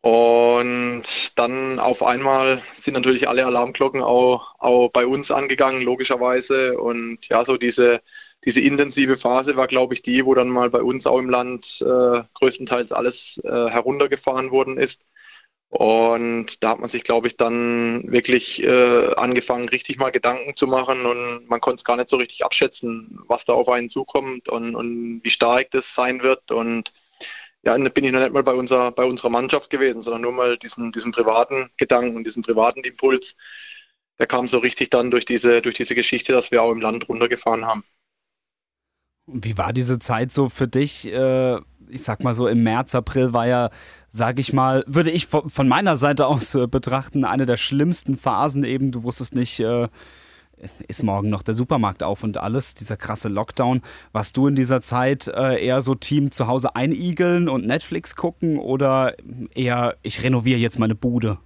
[0.01, 1.03] Und
[1.37, 6.79] dann auf einmal sind natürlich alle Alarmglocken auch, auch bei uns angegangen, logischerweise.
[6.79, 8.01] Und ja, so diese,
[8.45, 11.81] diese intensive Phase war, glaube ich, die, wo dann mal bei uns auch im Land
[11.81, 15.03] äh, größtenteils alles äh, heruntergefahren worden ist.
[15.69, 20.65] Und da hat man sich, glaube ich, dann wirklich äh, angefangen, richtig mal Gedanken zu
[20.65, 24.47] machen und man konnte es gar nicht so richtig abschätzen, was da auf einen zukommt
[24.47, 26.51] und, und wie stark das sein wird.
[26.51, 26.93] Und
[27.63, 30.57] ja, bin ich noch nicht mal bei, unserer, bei unserer Mannschaft gewesen, sondern nur mal
[30.57, 33.35] diesen, diesen privaten Gedanken und diesen privaten Impuls.
[34.19, 37.09] Der kam so richtig dann durch diese, durch diese Geschichte, dass wir auch im Land
[37.09, 37.83] runtergefahren haben.
[39.25, 41.05] Wie war diese Zeit so für dich?
[41.11, 43.69] Äh, ich sag mal so, im März, April war ja,
[44.09, 48.63] sag ich mal, würde ich von meiner Seite aus äh, betrachten, eine der schlimmsten Phasen
[48.63, 48.91] eben.
[48.91, 49.87] Du wusstest nicht, äh,
[50.87, 53.81] ist morgen noch der Supermarkt auf und alles, dieser krasse Lockdown.
[54.11, 58.57] Warst du in dieser Zeit äh, eher so Team zu Hause einigeln und Netflix gucken
[58.57, 59.13] oder
[59.53, 61.37] eher, ich renoviere jetzt meine Bude?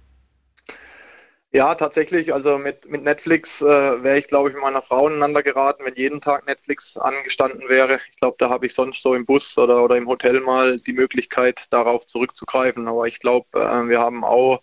[1.54, 2.32] Ja, tatsächlich.
[2.32, 3.66] Also mit, mit Netflix äh,
[4.02, 8.00] wäre ich, glaube ich, mit meiner Frau aneinander geraten, wenn jeden Tag Netflix angestanden wäre.
[8.10, 10.94] Ich glaube, da habe ich sonst so im Bus oder, oder im Hotel mal die
[10.94, 12.88] Möglichkeit, darauf zurückzugreifen.
[12.88, 14.62] Aber ich glaube, äh, wir haben auch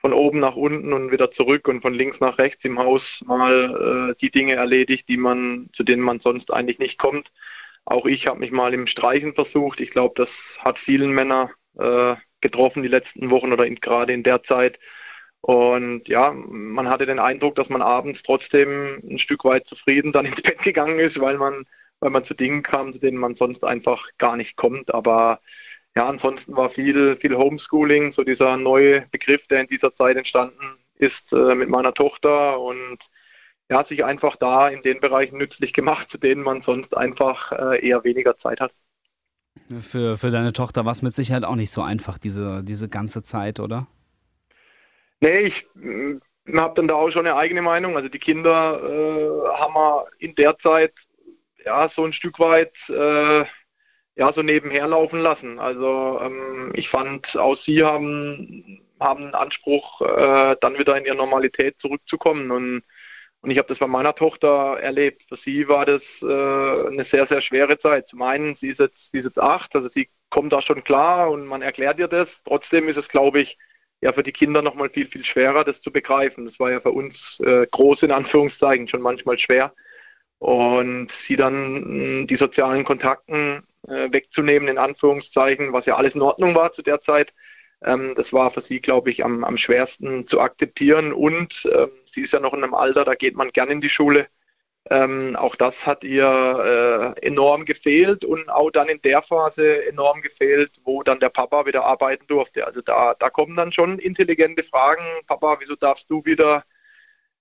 [0.00, 4.12] von oben nach unten und wieder zurück und von links nach rechts im Haus mal
[4.12, 7.32] äh, die Dinge erledigt, die man, zu denen man sonst eigentlich nicht kommt.
[7.84, 9.80] Auch ich habe mich mal im Streichen versucht.
[9.80, 14.22] Ich glaube, das hat vielen Männer äh, getroffen die letzten Wochen oder in, gerade in
[14.22, 14.78] der Zeit.
[15.40, 20.26] Und ja, man hatte den Eindruck, dass man abends trotzdem ein Stück weit zufrieden dann
[20.26, 21.64] ins Bett gegangen ist, weil man,
[22.00, 24.92] weil man zu Dingen kam, zu denen man sonst einfach gar nicht kommt.
[24.92, 25.40] Aber
[25.96, 30.78] ja, ansonsten war viel, viel Homeschooling, so dieser neue Begriff, der in dieser Zeit entstanden
[30.96, 32.98] ist äh, mit meiner Tochter und
[33.70, 37.86] ja, sich einfach da in den Bereichen nützlich gemacht, zu denen man sonst einfach äh,
[37.86, 38.72] eher weniger Zeit hat.
[39.80, 43.22] Für, für deine Tochter war es mit Sicherheit auch nicht so einfach, diese, diese ganze
[43.22, 43.86] Zeit, oder?
[45.20, 46.18] Nee, ich mm,
[46.56, 47.96] habe dann da auch schon eine eigene Meinung.
[47.96, 50.92] Also die Kinder äh, haben wir in der Zeit
[51.64, 53.44] ja so ein Stück weit äh,
[54.16, 55.58] ja so nebenher laufen lassen.
[55.60, 61.16] Also ähm, ich fand, auch sie haben, haben einen Anspruch, äh, dann wieder in ihre
[61.16, 62.50] Normalität zurückzukommen.
[62.50, 62.82] Und,
[63.40, 65.24] und ich habe das bei meiner Tochter erlebt.
[65.28, 66.26] Für sie war das äh,
[66.88, 68.08] eine sehr, sehr schwere Zeit.
[68.08, 71.30] Zum einen, sie ist jetzt, sie ist jetzt acht, also sie kommt da schon klar
[71.30, 72.42] und man erklärt ihr das.
[72.44, 73.58] Trotzdem ist es, glaube ich,
[74.00, 76.44] ja für die Kinder nochmal viel, viel schwerer, das zu begreifen.
[76.44, 79.74] Das war ja für uns äh, groß in Anführungszeichen schon manchmal schwer.
[80.38, 86.22] Und sie dann mh, die sozialen Kontakten äh, wegzunehmen, in Anführungszeichen, was ja alles in
[86.22, 87.34] Ordnung war zu der Zeit,
[87.82, 91.12] ähm, das war für sie, glaube ich, am, am schwersten zu akzeptieren.
[91.12, 93.88] Und ähm, sie ist ja noch in einem Alter, da geht man gern in die
[93.88, 94.28] Schule.
[94.90, 100.22] Ähm, auch das hat ihr äh, enorm gefehlt und auch dann in der Phase enorm
[100.22, 102.66] gefehlt, wo dann der Papa wieder arbeiten durfte.
[102.66, 105.04] Also da, da kommen dann schon intelligente Fragen.
[105.26, 106.64] Papa, wieso darfst du wieder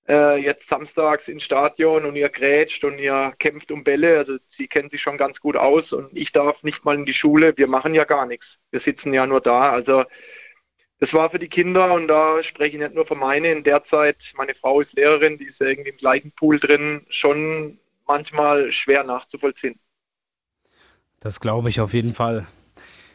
[0.10, 4.18] äh, jetzt samstags ins Stadion und ihr grätscht und ihr kämpft um Bälle?
[4.18, 7.14] Also sie kennt sich schon ganz gut aus und ich darf nicht mal in die
[7.14, 7.54] Schule.
[7.58, 8.60] Wir machen ja gar nichts.
[8.72, 9.72] Wir sitzen ja nur da.
[9.72, 10.04] Also
[11.00, 13.84] das war für die Kinder, und da spreche ich nicht nur von meine, in der
[13.84, 18.72] Zeit, meine Frau ist Lehrerin, die ist ja irgendwie im gleichen Pool drin, schon manchmal
[18.72, 19.80] schwer nachzuvollziehen.
[21.20, 22.48] Das glaube ich auf jeden Fall.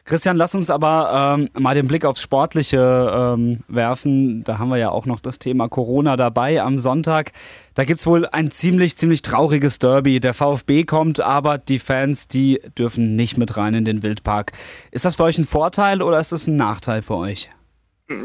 [0.05, 4.43] Christian, lass uns aber ähm, mal den Blick aufs Sportliche ähm, werfen.
[4.43, 7.31] Da haben wir ja auch noch das Thema Corona dabei am Sonntag.
[7.75, 10.19] Da gibt es wohl ein ziemlich, ziemlich trauriges Derby.
[10.19, 14.51] Der VfB kommt, aber die Fans, die dürfen nicht mit rein in den Wildpark.
[14.91, 17.49] Ist das für euch ein Vorteil oder ist das ein Nachteil für euch?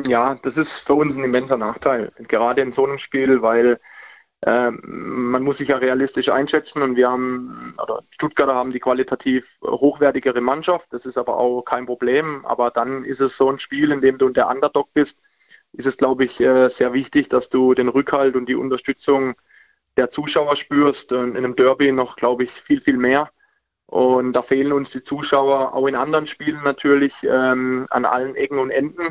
[0.06, 3.80] Ja, das ist für uns ein immenser Nachteil, gerade in so einem Spiel, weil
[4.42, 9.60] äh, man muss sich ja realistisch einschätzen und wir haben, oder Stuttgarter haben die qualitativ
[9.64, 13.92] hochwertigere Mannschaft, das ist aber auch kein Problem, aber dann ist es so ein Spiel,
[13.92, 15.20] in dem du der Underdog bist,
[15.74, 19.36] ist es, glaube ich, äh, sehr wichtig, dass du den Rückhalt und die Unterstützung
[19.98, 21.14] der Zuschauer spürst.
[21.14, 23.32] Und in einem Derby noch, glaube ich, viel, viel mehr.
[23.86, 28.60] Und da fehlen uns die Zuschauer auch in anderen Spielen natürlich ähm, an allen Ecken
[28.60, 29.08] und Enden.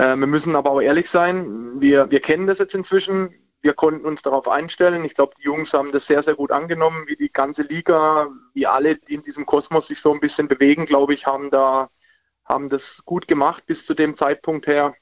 [0.00, 3.34] Äh, wir müssen aber auch ehrlich sein, wir, wir kennen das jetzt inzwischen.
[3.60, 5.04] Wir konnten uns darauf einstellen.
[5.04, 8.66] Ich glaube, die Jungs haben das sehr, sehr gut angenommen, wie die ganze Liga, wie
[8.66, 11.90] alle, die in diesem Kosmos sich so ein bisschen bewegen, glaube ich, haben da
[12.46, 14.94] haben das gut gemacht bis zu dem Zeitpunkt her.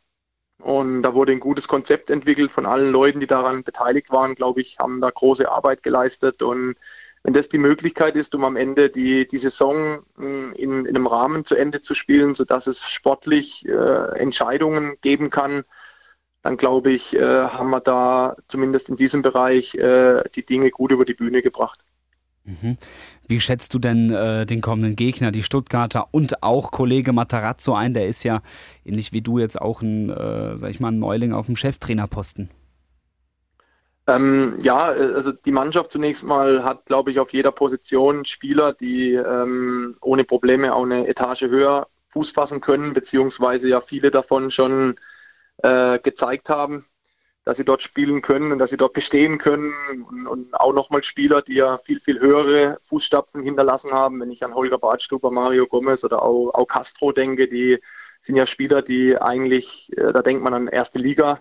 [0.61, 4.61] Und da wurde ein gutes Konzept entwickelt von allen Leuten, die daran beteiligt waren, glaube
[4.61, 6.43] ich, haben da große Arbeit geleistet.
[6.43, 6.75] Und
[7.29, 11.07] wenn das die Möglichkeit ist, um am Ende die, die Saison hm, in, in einem
[11.07, 15.65] Rahmen zu Ende zu spielen, sodass es sportlich äh, Entscheidungen geben kann,
[16.41, 20.91] dann glaube ich, äh, haben wir da zumindest in diesem Bereich äh, die Dinge gut
[20.91, 21.85] über die Bühne gebracht.
[22.45, 22.79] Mhm.
[23.27, 27.93] Wie schätzt du denn äh, den kommenden Gegner, die Stuttgarter und auch Kollege Matarazzo ein?
[27.93, 28.41] Der ist ja
[28.87, 32.49] ähnlich wie du jetzt auch ein, äh, ich mal, ein Neuling auf dem Cheftrainerposten.
[34.09, 39.13] Ähm, ja, also die Mannschaft zunächst mal hat, glaube ich, auf jeder Position Spieler, die
[39.13, 44.99] ähm, ohne Probleme auch eine Etage höher Fuß fassen können, beziehungsweise ja viele davon schon
[45.59, 46.87] äh, gezeigt haben,
[47.45, 49.75] dass sie dort spielen können und dass sie dort bestehen können.
[49.91, 54.21] Und, und auch nochmal Spieler, die ja viel, viel höhere Fußstapfen hinterlassen haben.
[54.21, 57.79] Wenn ich an Holger Badstuber, Mario Gomez oder auch, auch Castro denke, die
[58.23, 61.41] sind ja Spieler, die eigentlich, äh, da denkt man an erste Liga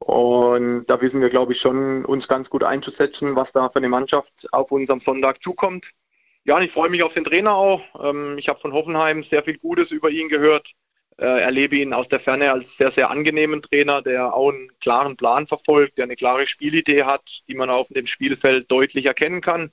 [0.00, 3.88] und da wissen wir, glaube ich, schon, uns ganz gut einzusetzen, was da für eine
[3.88, 5.92] Mannschaft auf uns am Sonntag zukommt.
[6.44, 7.82] Ja, und ich freue mich auf den Trainer auch.
[8.02, 10.72] Ähm, ich habe von Hoffenheim sehr viel Gutes über ihn gehört.
[11.18, 15.16] Äh, erlebe ihn aus der Ferne als sehr, sehr angenehmen Trainer, der auch einen klaren
[15.16, 19.70] Plan verfolgt, der eine klare Spielidee hat, die man auf dem Spielfeld deutlich erkennen kann.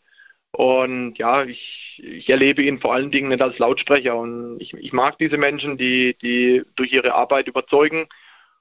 [0.51, 4.17] Und ja, ich, ich erlebe ihn vor allen Dingen nicht als Lautsprecher.
[4.17, 8.07] Und ich, ich mag diese Menschen, die, die durch ihre Arbeit überzeugen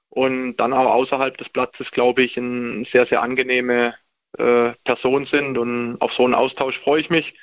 [0.09, 3.95] und dann auch außerhalb des Platzes, glaube ich, eine sehr, sehr angenehme
[4.37, 5.57] äh, Person sind.
[5.57, 7.37] Und auf so einen Austausch freue ich mich,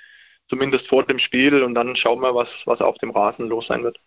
[0.48, 1.62] zumindest vor dem Spiel.
[1.62, 3.98] Und dann schauen wir, was, was auf dem Rasen los sein wird.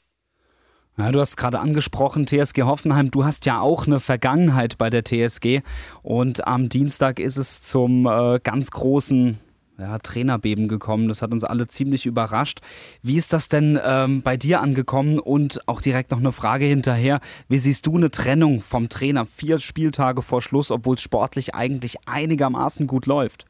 [0.98, 5.04] Ja, du hast gerade angesprochen, TSG Hoffenheim, du hast ja auch eine Vergangenheit bei der
[5.04, 5.62] TSG
[6.02, 9.40] und am Dienstag ist es zum äh, ganz großen
[9.80, 11.08] ja, Trainerbeben gekommen.
[11.08, 12.60] Das hat uns alle ziemlich überrascht.
[13.02, 15.20] Wie ist das denn ähm, bei dir angekommen?
[15.20, 17.20] Und auch direkt noch eine Frage hinterher.
[17.48, 21.98] Wie siehst du eine Trennung vom Trainer vier Spieltage vor Schluss, obwohl es sportlich eigentlich
[22.08, 23.46] einigermaßen gut läuft?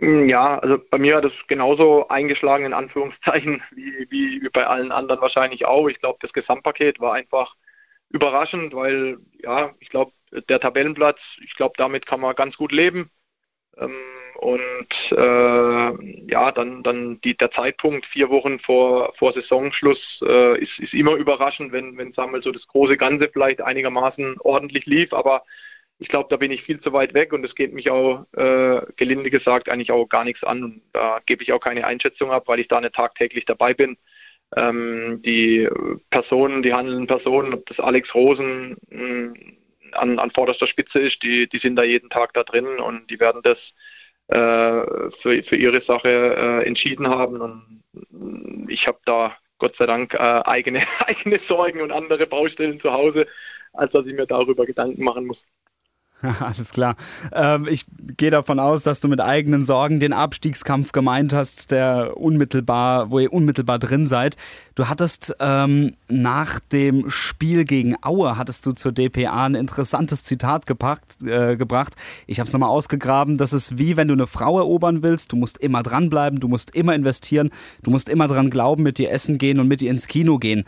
[0.00, 5.20] Ja, also bei mir hat es genauso eingeschlagen, in Anführungszeichen, wie, wie bei allen anderen
[5.20, 5.88] wahrscheinlich auch.
[5.88, 7.54] Ich glaube, das Gesamtpaket war einfach
[8.10, 10.12] überraschend, weil, ja, ich glaube,
[10.48, 13.10] der Tabellenplatz, ich glaube, damit kann man ganz gut leben.
[13.76, 13.94] Ähm,
[14.36, 20.80] und äh, ja, dann, dann die, der Zeitpunkt vier Wochen vor, vor Saisonschluss äh, ist,
[20.80, 25.12] ist immer überraschend, wenn, wenn sagen wir, so das große Ganze vielleicht einigermaßen ordentlich lief.
[25.12, 25.44] Aber
[25.98, 28.82] ich glaube, da bin ich viel zu weit weg und es geht mich auch, äh,
[28.96, 30.64] gelinde gesagt, eigentlich auch gar nichts an.
[30.64, 33.96] Und da gebe ich auch keine Einschätzung ab, weil ich da nicht tagtäglich dabei bin.
[34.56, 35.68] Ähm, die
[36.10, 39.34] Personen, die handelnden Personen, ob das Alex Rosen mh, hm,
[39.92, 43.20] an, an vorderster Spitze ist, die, die sind da jeden Tag da drin und die
[43.20, 43.76] werden das
[44.28, 47.40] für, für ihre Sache äh, entschieden haben.
[47.40, 52.92] Und ich habe da Gott sei Dank äh, eigene, eigene Sorgen und andere Baustellen zu
[52.92, 53.26] Hause,
[53.72, 55.46] als dass ich mir darüber Gedanken machen muss.
[56.40, 56.96] Alles klar.
[57.32, 57.84] Ähm, ich
[58.16, 63.18] gehe davon aus, dass du mit eigenen Sorgen den Abstiegskampf gemeint hast, der unmittelbar, wo
[63.18, 64.36] ihr unmittelbar drin seid.
[64.74, 70.66] Du hattest ähm, nach dem Spiel gegen Aue hattest du zur DPA ein interessantes Zitat
[70.66, 71.94] gepackt, äh, gebracht.
[72.26, 73.36] Ich habe es nochmal ausgegraben.
[73.36, 75.32] Das ist wie wenn du eine Frau erobern willst.
[75.32, 77.50] Du musst immer dranbleiben, du musst immer investieren,
[77.82, 80.64] du musst immer dran glauben, mit dir essen gehen und mit dir ins Kino gehen.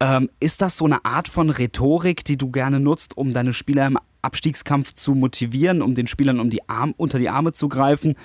[0.00, 3.86] Ähm, ist das so eine Art von Rhetorik, die du gerne nutzt, um deine Spieler
[3.86, 8.16] im Abstiegskampf zu motivieren, um den Spielern um die Arm, unter die Arme zu greifen,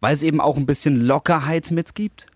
[0.00, 2.26] weil es eben auch ein bisschen Lockerheit mitgibt?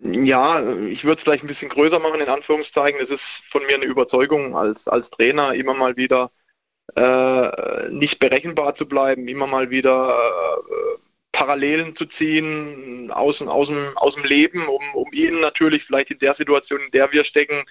[0.00, 3.00] Ja, ich würde es vielleicht ein bisschen größer machen, in Anführungszeichen.
[3.00, 6.30] Es ist von mir eine Überzeugung als, als Trainer, immer mal wieder
[6.94, 10.98] äh, nicht berechenbar zu bleiben, immer mal wieder äh,
[11.32, 16.18] Parallelen zu ziehen aus, aus, dem, aus dem Leben, um, um ihnen natürlich vielleicht in
[16.18, 17.64] der Situation, in der wir stecken,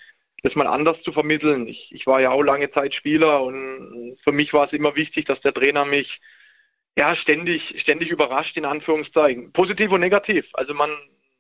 [0.44, 1.68] das mal anders zu vermitteln.
[1.68, 5.26] Ich, ich war ja auch lange Zeit Spieler und für mich war es immer wichtig,
[5.26, 6.22] dass der Trainer mich
[6.98, 9.52] ja ständig, ständig überrascht, in Anführungszeichen.
[9.52, 10.50] Positiv und negativ.
[10.54, 10.92] Also man,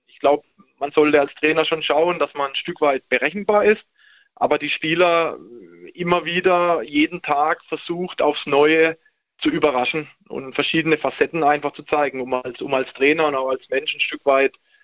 [0.07, 0.43] ich glaube,
[0.79, 3.89] man sollte als Trainer schon schauen, dass man ein Stück weit berechenbar ist,
[4.35, 5.37] aber die Spieler
[5.93, 8.97] immer wieder jeden Tag versucht, aufs Neue
[9.37, 13.49] zu überraschen und verschiedene Facetten einfach zu zeigen, um als, um als Trainer und auch
[13.49, 14.76] als Mensch ein Stück weit äh,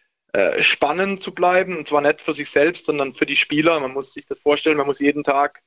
[0.62, 1.78] spannend zu bleiben.
[1.78, 3.80] Und zwar nicht für sich selbst, sondern für die Spieler.
[3.80, 5.62] Man muss sich das vorstellen, man muss jeden Tag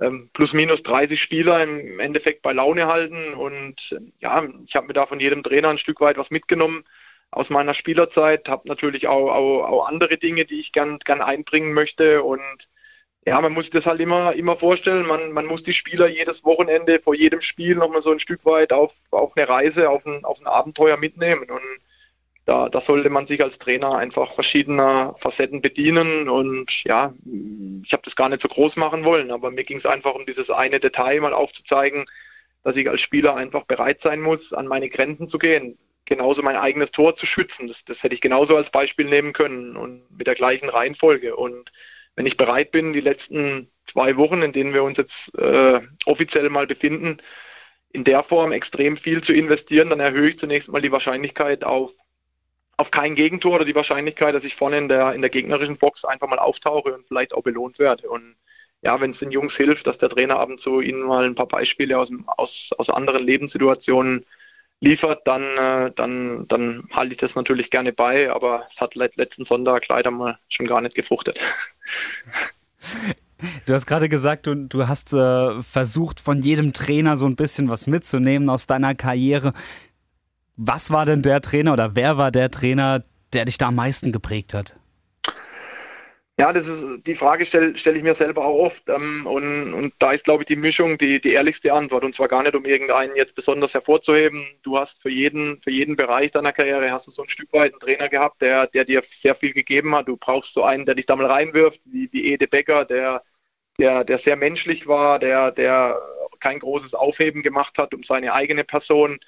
[0.00, 3.34] ähm, plus minus 30 Spieler im Endeffekt bei Laune halten.
[3.34, 6.84] Und ja, ich habe mir da von jedem Trainer ein Stück weit was mitgenommen
[7.30, 11.72] aus meiner Spielerzeit, habe natürlich auch, auch, auch andere Dinge, die ich gern, gern einbringen
[11.72, 12.22] möchte.
[12.22, 12.68] Und
[13.26, 15.06] ja, man muss sich das halt immer, immer vorstellen.
[15.06, 18.72] Man, man muss die Spieler jedes Wochenende vor jedem Spiel nochmal so ein Stück weit
[18.72, 21.48] auf, auf eine Reise, auf ein, auf ein Abenteuer mitnehmen.
[21.50, 21.62] Und
[22.50, 26.28] da, da sollte man sich als Trainer einfach verschiedener Facetten bedienen.
[26.28, 27.14] Und ja,
[27.84, 30.26] ich habe das gar nicht so groß machen wollen, aber mir ging es einfach um
[30.26, 32.06] dieses eine Detail mal aufzuzeigen,
[32.64, 35.78] dass ich als Spieler einfach bereit sein muss, an meine Grenzen zu gehen.
[36.06, 37.68] Genauso mein eigenes Tor zu schützen.
[37.68, 41.36] Das, das hätte ich genauso als Beispiel nehmen können und mit der gleichen Reihenfolge.
[41.36, 41.70] Und
[42.16, 46.50] wenn ich bereit bin, die letzten zwei Wochen, in denen wir uns jetzt äh, offiziell
[46.50, 47.18] mal befinden,
[47.92, 51.92] in der Form extrem viel zu investieren, dann erhöhe ich zunächst mal die Wahrscheinlichkeit auf,
[52.80, 56.04] auf kein Gegentor oder die Wahrscheinlichkeit, dass ich vorne in der, in der gegnerischen Box
[56.04, 58.08] einfach mal auftauche und vielleicht auch belohnt werde.
[58.08, 58.36] Und
[58.80, 61.34] ja, wenn es den Jungs hilft, dass der Trainer ab und zu ihnen mal ein
[61.34, 64.24] paar Beispiele aus, aus, aus anderen Lebenssituationen
[64.80, 69.44] liefert, dann, äh, dann, dann halte ich das natürlich gerne bei, aber es hat letzten
[69.44, 71.38] Sonntag leider mal schon gar nicht gefruchtet.
[73.64, 77.70] Du hast gerade gesagt, du, du hast äh, versucht, von jedem Trainer so ein bisschen
[77.70, 79.54] was mitzunehmen aus deiner Karriere.
[80.62, 84.12] Was war denn der Trainer oder wer war der Trainer, der dich da am meisten
[84.12, 84.76] geprägt hat?
[86.38, 88.86] Ja, das ist die Frage stelle stell ich mir selber auch oft.
[88.90, 92.04] Ähm, und, und da ist, glaube ich, die Mischung die, die ehrlichste Antwort.
[92.04, 94.46] Und zwar gar nicht, um irgendeinen jetzt besonders hervorzuheben.
[94.62, 97.72] Du hast für jeden, für jeden Bereich deiner Karriere hast du so ein Stück weit
[97.72, 100.08] einen Trainer gehabt, der, der dir sehr viel gegeben hat.
[100.08, 103.22] Du brauchst so einen, der dich da mal reinwirft, wie, wie Ede Becker, der,
[103.78, 105.98] der, der sehr menschlich war, der, der
[106.38, 109.20] kein großes Aufheben gemacht hat um seine eigene Person.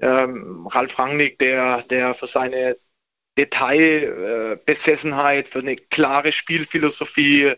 [0.00, 2.76] Ähm, Ralf Rangnick, der, der für seine
[3.38, 7.54] Detailbesessenheit, für eine klare Spielphilosophie,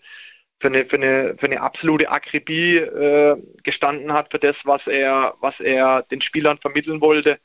[0.60, 5.34] für eine, für eine, für eine absolute Akribie äh, gestanden hat für das, was er,
[5.40, 7.38] was er den Spielern vermitteln wollte.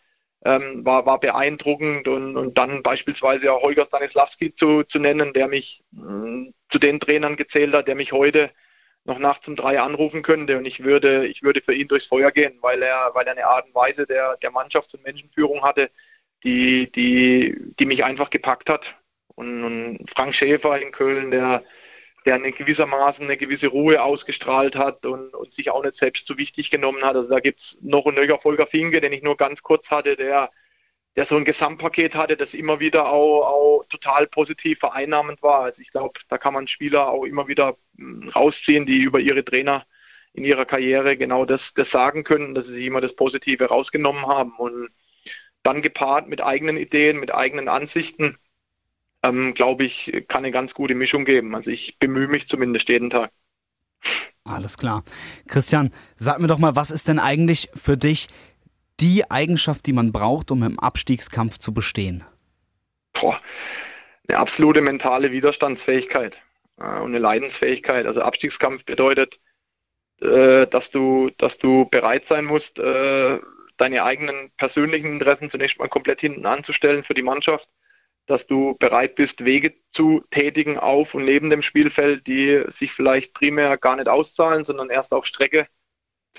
[0.46, 5.50] Ähm, war, war beeindruckend und, und dann beispielsweise auch Holger Stanislawski zu, zu nennen, der
[5.50, 8.50] mich mh, mm, zu den Trainern gezählt hat, der mich heute
[9.06, 12.32] noch nachts um drei anrufen könnte und ich würde, ich würde für ihn durchs Feuer
[12.32, 15.90] gehen, weil er, weil er eine Art und Weise der, der Mannschafts- und Menschenführung hatte,
[16.44, 18.96] die, die, die mich einfach gepackt hat.
[19.36, 21.64] Und, und Frank Schäfer in Köln, der,
[22.26, 26.38] der eine gewissermaßen eine gewisse Ruhe ausgestrahlt hat und, und sich auch nicht selbst zu
[26.38, 27.16] wichtig genommen hat.
[27.16, 30.16] Also da gibt es noch einen nöcher Volker Finke, den ich nur ganz kurz hatte,
[30.16, 30.52] der,
[31.20, 35.64] der so ein Gesamtpaket hatte, das immer wieder auch, auch total positiv vereinnahmend war.
[35.64, 39.44] Also ich glaube, da kann man Spieler auch immer wieder hm, rausziehen, die über ihre
[39.44, 39.86] Trainer
[40.32, 44.28] in ihrer Karriere genau das, das sagen können, dass sie sich immer das Positive rausgenommen
[44.28, 44.54] haben.
[44.60, 44.92] Und
[45.62, 48.38] dann gepaart mit eigenen Ideen, mit eigenen Ansichten,
[49.22, 51.54] ähm, glaube ich, kann eine ganz gute Mischung geben.
[51.54, 53.34] Also ich bemühe mich zumindest jeden Tag.
[54.46, 55.04] Alles klar.
[55.50, 58.30] Christian, sag mir doch mal, was ist denn eigentlich für dich
[59.02, 62.24] die Eigenschaft, die man braucht, um im Abstiegskampf zu bestehen?
[63.14, 63.40] Boah,
[64.28, 66.38] eine absolute mentale Widerstandsfähigkeit
[66.78, 68.06] äh, und eine Leidensfähigkeit.
[68.06, 69.40] Also Abstiegskampf bedeutet,
[70.22, 73.40] äh, dass, du, dass du bereit sein musst, äh,
[73.78, 77.70] deine eigenen persönlichen Interessen zunächst mal komplett hinten anzustellen für die Mannschaft,
[78.26, 83.34] dass du bereit bist, Wege zu tätigen auf und neben dem Spielfeld, die sich vielleicht
[83.34, 85.68] primär gar nicht auszahlen, sondern erst auf Strecke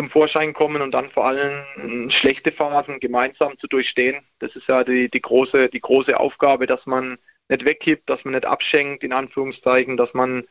[0.01, 4.27] zum Vorschein kommen und dann vor allem schlechte Phasen gemeinsam zu durchstehen.
[4.39, 7.19] Das ist ja die, die, große, die große Aufgabe, dass man
[7.51, 10.45] nicht wegkippt, dass man nicht abschenkt, in Anführungszeichen, dass man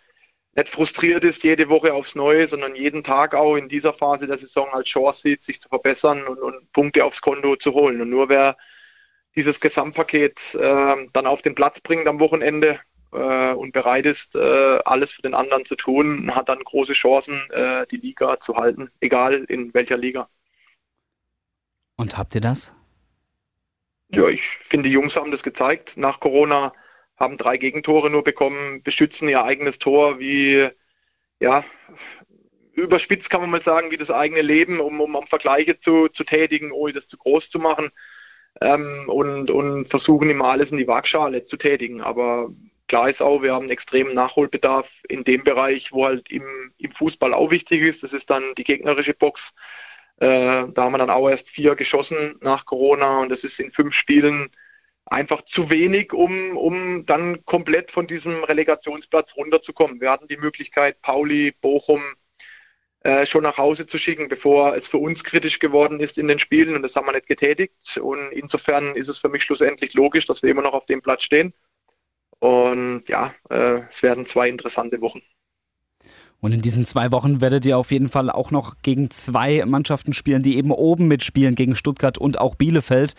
[0.55, 4.37] nicht frustriert ist jede Woche aufs Neue, sondern jeden Tag auch in dieser Phase der
[4.37, 8.01] Saison als Chance sieht, sich zu verbessern und, und Punkte aufs Konto zu holen.
[8.01, 8.55] Und nur wer
[9.35, 12.79] dieses Gesamtpaket äh, dann auf den Platz bringt am Wochenende
[13.11, 17.49] äh, und bereit ist, äh, alles für den anderen zu tun, hat dann große Chancen,
[17.51, 20.29] äh, die Liga zu halten, egal in welcher Liga.
[21.95, 22.73] Und habt ihr das?
[24.11, 25.97] Ja, ich finde, die Jungs haben das gezeigt.
[25.97, 26.73] Nach Corona
[27.17, 30.69] haben drei Gegentore nur bekommen, beschützen ihr eigenes Tor wie,
[31.39, 31.63] ja,
[32.71, 36.23] überspitzt kann man mal sagen, wie das eigene Leben, um, um, um Vergleiche zu, zu
[36.23, 37.89] tätigen, ohne das zu groß zu machen.
[38.61, 42.01] Ähm, und, und versuchen immer alles in die Waagschale zu tätigen.
[42.01, 42.49] Aber
[42.89, 46.91] klar ist auch, wir haben einen extremen Nachholbedarf in dem Bereich, wo halt im, im
[46.91, 48.03] Fußball auch wichtig ist.
[48.03, 49.53] Das ist dann die gegnerische Box.
[50.17, 53.71] Äh, da haben wir dann auch erst vier geschossen nach Corona und das ist in
[53.71, 54.51] fünf Spielen
[55.05, 60.01] einfach zu wenig, um, um dann komplett von diesem Relegationsplatz runterzukommen.
[60.01, 62.03] Wir hatten die Möglichkeit, Pauli, Bochum
[63.01, 66.39] äh, schon nach Hause zu schicken, bevor es für uns kritisch geworden ist in den
[66.39, 67.97] Spielen und das haben wir nicht getätigt.
[67.97, 71.23] Und insofern ist es für mich schlussendlich logisch, dass wir immer noch auf dem Platz
[71.23, 71.53] stehen.
[72.39, 75.21] Und ja, äh, es werden zwei interessante Wochen.
[76.41, 80.13] Und in diesen zwei Wochen werdet ihr auf jeden Fall auch noch gegen zwei Mannschaften
[80.13, 83.13] spielen, die eben oben mitspielen, gegen Stuttgart und auch Bielefeld.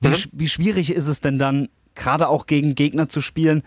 [0.00, 0.16] Wie, mhm.
[0.32, 3.62] wie schwierig ist es denn dann, gerade auch gegen Gegner zu spielen,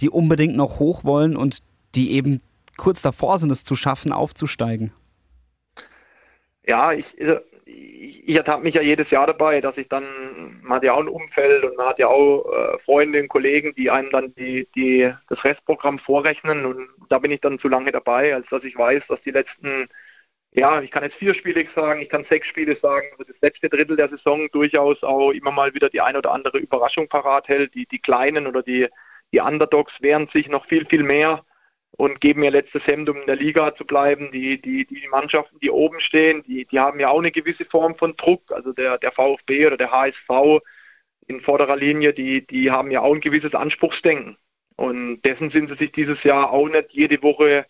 [0.00, 1.58] die unbedingt noch hoch wollen und
[1.94, 2.40] die eben
[2.76, 4.92] kurz davor sind, es zu schaffen, aufzusteigen?
[6.66, 7.38] Ja, ich, also,
[8.10, 11.00] ich, ich ertappe mich ja jedes Jahr dabei, dass ich dann, man hat ja auch
[11.00, 14.68] ein Umfeld und man hat ja auch äh, Freunde und Kollegen, die einem dann die,
[14.74, 18.76] die, das Restprogramm vorrechnen und da bin ich dann zu lange dabei, als dass ich
[18.76, 19.88] weiß, dass die letzten,
[20.52, 23.96] ja, ich kann jetzt vier Spiele sagen, ich kann sechs Spiele sagen, das letzte Drittel
[23.96, 27.86] der Saison durchaus auch immer mal wieder die ein oder andere Überraschung parat hält, die,
[27.86, 28.88] die Kleinen oder die,
[29.32, 31.44] die Underdogs wehren sich noch viel, viel mehr
[32.00, 34.30] und geben ihr letztes Hemd, um in der Liga zu bleiben.
[34.32, 37.94] Die, die, die Mannschaften, die oben stehen, die, die haben ja auch eine gewisse Form
[37.94, 38.52] von Druck.
[38.52, 40.62] Also der, der VfB oder der HSV
[41.26, 44.38] in vorderer Linie, die, die haben ja auch ein gewisses Anspruchsdenken.
[44.76, 47.66] Und dessen sind sie sich dieses Jahr auch nicht jede Woche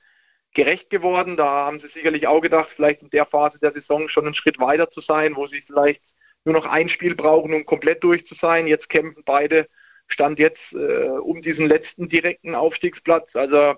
[0.54, 1.36] gerecht geworden.
[1.36, 4.60] Da haben sie sicherlich auch gedacht, vielleicht in der Phase der Saison schon einen Schritt
[4.60, 6.14] weiter zu sein, wo sie vielleicht
[6.44, 8.68] nur noch ein Spiel brauchen, um komplett durch zu sein.
[8.68, 9.66] Jetzt kämpfen beide
[10.06, 13.34] Stand jetzt äh, um diesen letzten direkten Aufstiegsplatz.
[13.34, 13.74] Also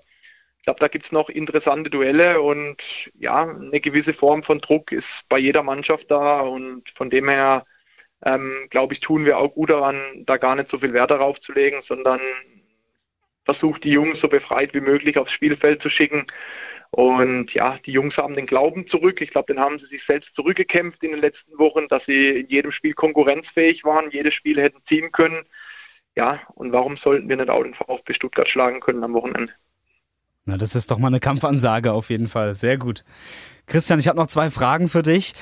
[0.63, 4.93] ich glaube, da gibt es noch interessante Duelle und ja, eine gewisse Form von Druck
[4.93, 7.65] ist bei jeder Mannschaft da und von dem her,
[8.25, 11.41] ähm, glaube ich, tun wir auch gut daran, da gar nicht so viel Wert darauf
[11.41, 12.21] zu legen, sondern
[13.43, 16.27] versucht die Jungs so befreit wie möglich aufs Spielfeld zu schicken.
[16.91, 19.19] Und ja, die Jungs haben den Glauben zurück.
[19.19, 22.47] Ich glaube, den haben sie sich selbst zurückgekämpft in den letzten Wochen, dass sie in
[22.47, 25.45] jedem Spiel konkurrenzfähig waren, jedes Spiel hätten ziehen können.
[26.15, 29.53] Ja, und warum sollten wir nicht auch den VfB Stuttgart schlagen können am Wochenende?
[30.45, 32.55] Na, das ist doch mal eine Kampfansage auf jeden Fall.
[32.55, 33.03] Sehr gut.
[33.65, 35.33] Christian, ich habe noch zwei Fragen für dich.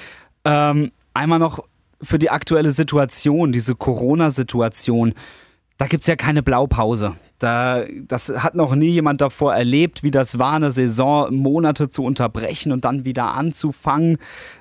[0.45, 1.63] Ähm, einmal noch
[2.01, 5.13] für die aktuelle Situation, diese Corona-Situation.
[5.81, 7.15] Da gibt es ja keine Blaupause.
[7.39, 12.03] Da, das hat noch nie jemand davor erlebt, wie das war, eine Saison Monate zu
[12.03, 14.19] unterbrechen und dann wieder anzufangen.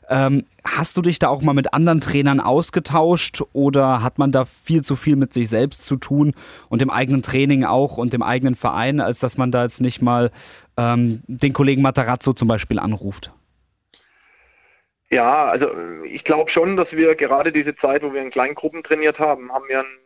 [0.08, 4.46] Ähm, hast du dich da auch mal mit anderen Trainern ausgetauscht oder hat man da
[4.46, 6.32] viel zu viel mit sich selbst zu tun
[6.70, 10.00] und dem eigenen Training auch und dem eigenen Verein, als dass man da jetzt nicht
[10.00, 10.30] mal
[10.78, 13.30] ähm, den Kollegen Matarazzo zum Beispiel anruft?
[15.10, 15.68] Ja, also
[16.10, 19.68] ich glaube schon, dass wir gerade diese Zeit, wo wir in Kleingruppen trainiert haben, haben
[19.68, 19.99] wir einen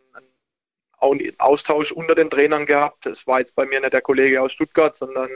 [1.37, 3.05] Austausch unter den Trainern gehabt.
[3.05, 5.29] Es war jetzt bei mir nicht der Kollege aus Stuttgart, sondern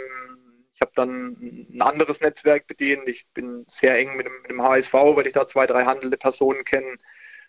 [0.73, 1.35] ich habe dann
[1.73, 3.07] ein anderes Netzwerk bedient.
[3.07, 6.15] Ich bin sehr eng mit dem, mit dem HSV, weil ich da zwei, drei handelnde
[6.17, 6.95] Personen kenne.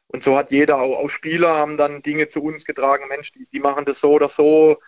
[0.09, 3.07] Und so hat jeder, auch, auch, Spieler, haben dann Dinge zu uns getragen.
[3.09, 4.79] Mensch, die, die machen das so oder so.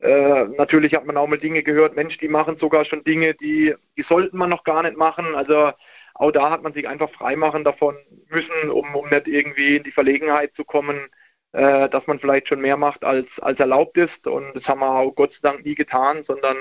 [0.00, 3.74] Äh, natürlich hat man auch mal Dinge gehört, Mensch, die machen sogar schon Dinge, die,
[3.96, 5.36] die sollten man noch gar nicht machen.
[5.36, 5.70] Also
[6.14, 7.96] auch da hat man sich einfach freimachen davon
[8.28, 11.08] müssen, um, um nicht irgendwie in die Verlegenheit zu kommen,
[11.54, 14.26] äh, dass man vielleicht schon mehr macht, als, als erlaubt ist.
[14.26, 16.56] Und das haben wir auch Gott sei Dank nie getan, sondern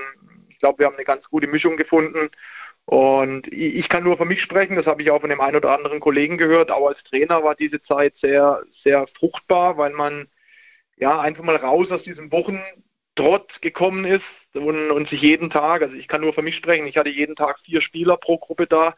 [0.50, 2.30] ich glaube, wir haben eine ganz gute Mischung gefunden.
[2.86, 5.72] Und ich kann nur für mich sprechen, das habe ich auch von dem einen oder
[5.72, 6.70] anderen Kollegen gehört.
[6.70, 10.28] Auch als Trainer war diese Zeit sehr, sehr fruchtbar, weil man
[10.98, 15.98] ja einfach mal raus aus diesem Wochentrott gekommen ist und, und sich jeden Tag, also
[15.98, 18.96] ich kann nur für mich sprechen, ich hatte jeden Tag vier Spieler pro Gruppe da.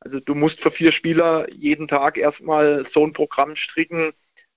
[0.00, 4.12] Also du musst für vier Spieler jeden Tag erstmal so ein Programm stricken,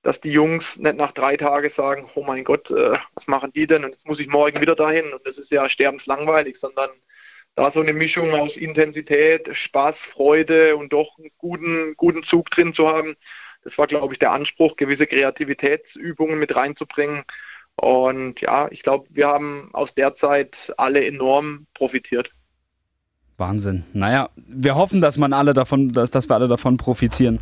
[0.07, 3.67] dass die Jungs nicht nach drei Tagen sagen, oh mein Gott, äh, was machen die
[3.67, 3.83] denn?
[3.83, 5.11] Und jetzt muss ich morgen wieder dahin.
[5.11, 6.89] Und das ist ja sterbenslangweilig, sondern
[7.55, 12.71] da so eine Mischung aus Intensität, Spaß, Freude und doch einen guten, guten Zug drin
[12.73, 13.17] zu haben.
[13.65, 17.23] Das war, glaube ich, der Anspruch, gewisse Kreativitätsübungen mit reinzubringen.
[17.75, 22.31] Und ja, ich glaube, wir haben aus der Zeit alle enorm profitiert.
[23.35, 23.83] Wahnsinn.
[23.91, 27.41] Naja, wir hoffen, dass man alle davon, dass, dass wir alle davon profitieren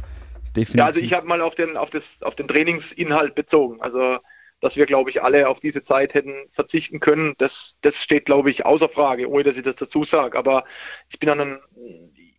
[0.56, 0.80] definitiv.
[0.80, 3.82] Ja, also ich habe mal auf den, auf, das, auf den Trainingsinhalt bezogen.
[3.82, 4.20] Also,
[4.62, 8.50] dass wir, glaube ich, alle auf diese Zeit hätten verzichten können, das, das steht, glaube
[8.50, 10.38] ich, außer Frage, ohne dass ich das dazu sage.
[10.38, 10.64] Aber
[11.10, 11.60] ich bin dann,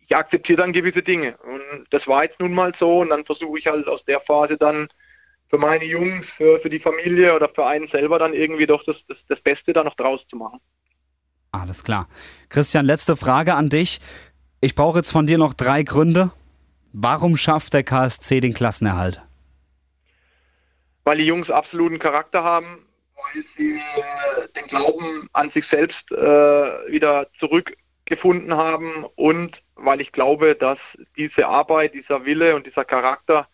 [0.05, 1.37] ich akzeptiere dann gewisse Dinge.
[1.37, 2.99] Und das war jetzt nun mal so.
[2.99, 4.87] Und dann versuche ich halt aus der Phase dann
[5.49, 9.05] für meine Jungs, für, für die Familie oder für einen selber dann irgendwie doch das,
[9.05, 10.59] das, das Beste da noch draus zu machen.
[11.51, 12.07] Alles klar.
[12.49, 14.01] Christian, letzte Frage an dich.
[14.59, 16.31] Ich brauche jetzt von dir noch drei Gründe,
[16.99, 19.21] Warum schafft der KSC den Klassenerhalt?
[21.03, 26.17] Weil die Jungs absoluten Charakter haben, weil sie äh, den Glauben an sich selbst äh,
[26.17, 33.47] wieder zurückgefunden haben und weil ich glaube, dass diese Arbeit, dieser Wille und dieser Charakter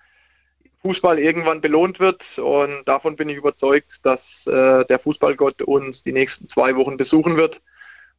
[0.82, 2.40] Fußball irgendwann belohnt wird.
[2.40, 7.36] Und davon bin ich überzeugt, dass äh, der Fußballgott uns die nächsten zwei Wochen besuchen
[7.36, 7.62] wird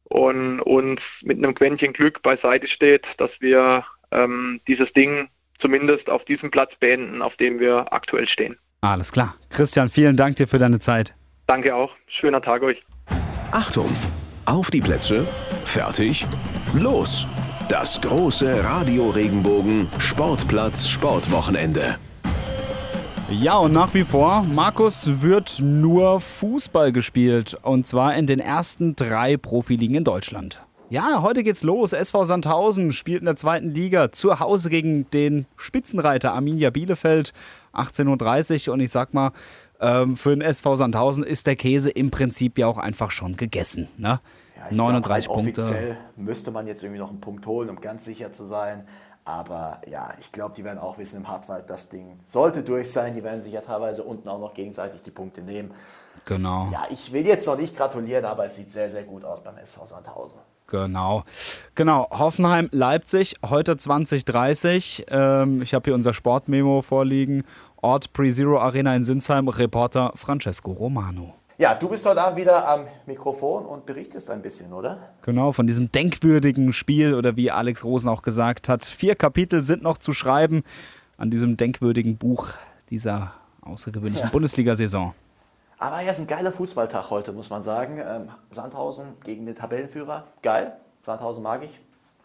[0.03, 6.25] und uns mit einem Quäntchen Glück beiseite steht, dass wir ähm, dieses Ding zumindest auf
[6.25, 8.57] diesem Platz beenden, auf dem wir aktuell stehen.
[8.81, 9.35] Alles klar.
[9.49, 11.15] Christian, vielen Dank dir für deine Zeit.
[11.47, 11.95] Danke auch.
[12.07, 12.83] Schöner Tag euch.
[13.51, 13.89] Achtung!
[14.45, 15.27] Auf die Plätze.
[15.63, 16.27] Fertig.
[16.73, 17.27] Los!
[17.69, 21.97] Das große Radio Regenbogen Sportplatz Sportwochenende.
[23.29, 27.57] Ja, und nach wie vor, Markus, wird nur Fußball gespielt.
[27.63, 30.64] Und zwar in den ersten drei Profiligen in Deutschland.
[30.89, 31.93] Ja, heute geht's los.
[31.93, 37.33] SV Sandhausen spielt in der zweiten Liga zu Hause gegen den Spitzenreiter Arminia Bielefeld.
[37.73, 38.73] 18.30 Uhr.
[38.75, 39.31] Und ich sag mal,
[39.79, 43.87] ähm, für den SV Sandhausen ist der Käse im Prinzip ja auch einfach schon gegessen.
[43.97, 44.21] Ne?
[44.57, 45.61] Ja, 39 glaub, Punkte.
[45.61, 48.85] Offiziell müsste man jetzt irgendwie noch einen Punkt holen, um ganz sicher zu sein.
[49.27, 53.15] Aber ja, ich glaube, die werden auch wissen im Hartwald, das Ding sollte durch sein.
[53.15, 55.73] Die werden sich ja teilweise unten auch noch gegenseitig die Punkte nehmen.
[56.25, 56.69] Genau.
[56.71, 59.57] Ja, ich will jetzt noch nicht gratulieren, aber es sieht sehr, sehr gut aus beim
[59.57, 60.41] SV Sandhausen.
[60.67, 61.23] Genau.
[61.75, 62.07] Genau.
[62.11, 65.05] Hoffenheim, Leipzig, heute 2030.
[65.09, 67.43] Ähm, ich habe hier unser Sportmemo vorliegen.
[67.81, 71.35] Ort Pre-Zero Arena in Sinsheim, Reporter Francesco Romano.
[71.57, 75.13] Ja, du bist heute Abend wieder am Mikrofon und berichtest ein bisschen, oder?
[75.21, 78.83] Genau, von diesem denkwürdigen Spiel oder wie Alex Rosen auch gesagt hat.
[78.83, 80.63] Vier Kapitel sind noch zu schreiben
[81.17, 82.49] an diesem denkwürdigen Buch
[82.89, 84.31] dieser außergewöhnlichen ja.
[84.31, 85.13] Bundesliga-Saison.
[85.77, 87.99] Aber ja, ist ein geiler Fußballtag heute, muss man sagen.
[87.99, 90.77] Ähm, Sandhausen gegen den Tabellenführer, geil.
[91.05, 91.79] Sandhausen mag ich.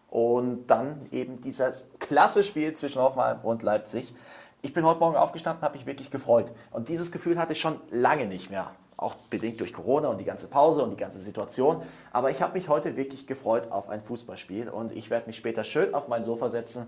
[0.09, 4.15] Und dann eben dieses klasse Spiel zwischen Hoffenheim und Leipzig.
[4.63, 6.53] Ich bin heute Morgen aufgestanden, habe mich wirklich gefreut.
[6.71, 8.71] Und dieses Gefühl hatte ich schon lange nicht mehr.
[8.97, 11.83] Auch bedingt durch Corona und die ganze Pause und die ganze Situation.
[12.13, 14.69] Aber ich habe mich heute wirklich gefreut auf ein Fußballspiel.
[14.69, 16.87] Und ich werde mich später schön auf mein Sofa setzen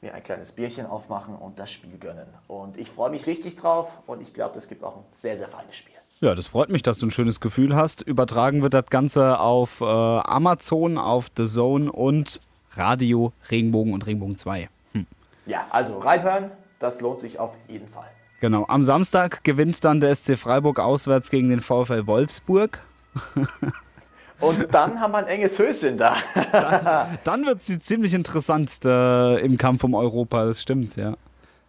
[0.00, 2.28] mir ein kleines Bierchen aufmachen und das Spiel gönnen.
[2.46, 5.48] Und ich freue mich richtig drauf und ich glaube, das gibt auch ein sehr, sehr
[5.48, 5.97] feines Spiel.
[6.20, 8.02] Ja, das freut mich, dass du ein schönes Gefühl hast.
[8.02, 12.40] Übertragen wird das Ganze auf äh, Amazon, auf The Zone und
[12.74, 14.68] Radio Regenbogen und Regenbogen 2.
[14.94, 15.06] Hm.
[15.46, 16.50] Ja, also reinhören,
[16.80, 18.08] das lohnt sich auf jeden Fall.
[18.40, 18.66] Genau.
[18.66, 22.80] Am Samstag gewinnt dann der SC Freiburg auswärts gegen den VfL Wolfsburg.
[24.40, 26.16] Und dann haben wir ein enges Höschen da.
[26.52, 31.14] dann, dann wird es ziemlich interessant äh, im Kampf um Europa, das stimmt, ja.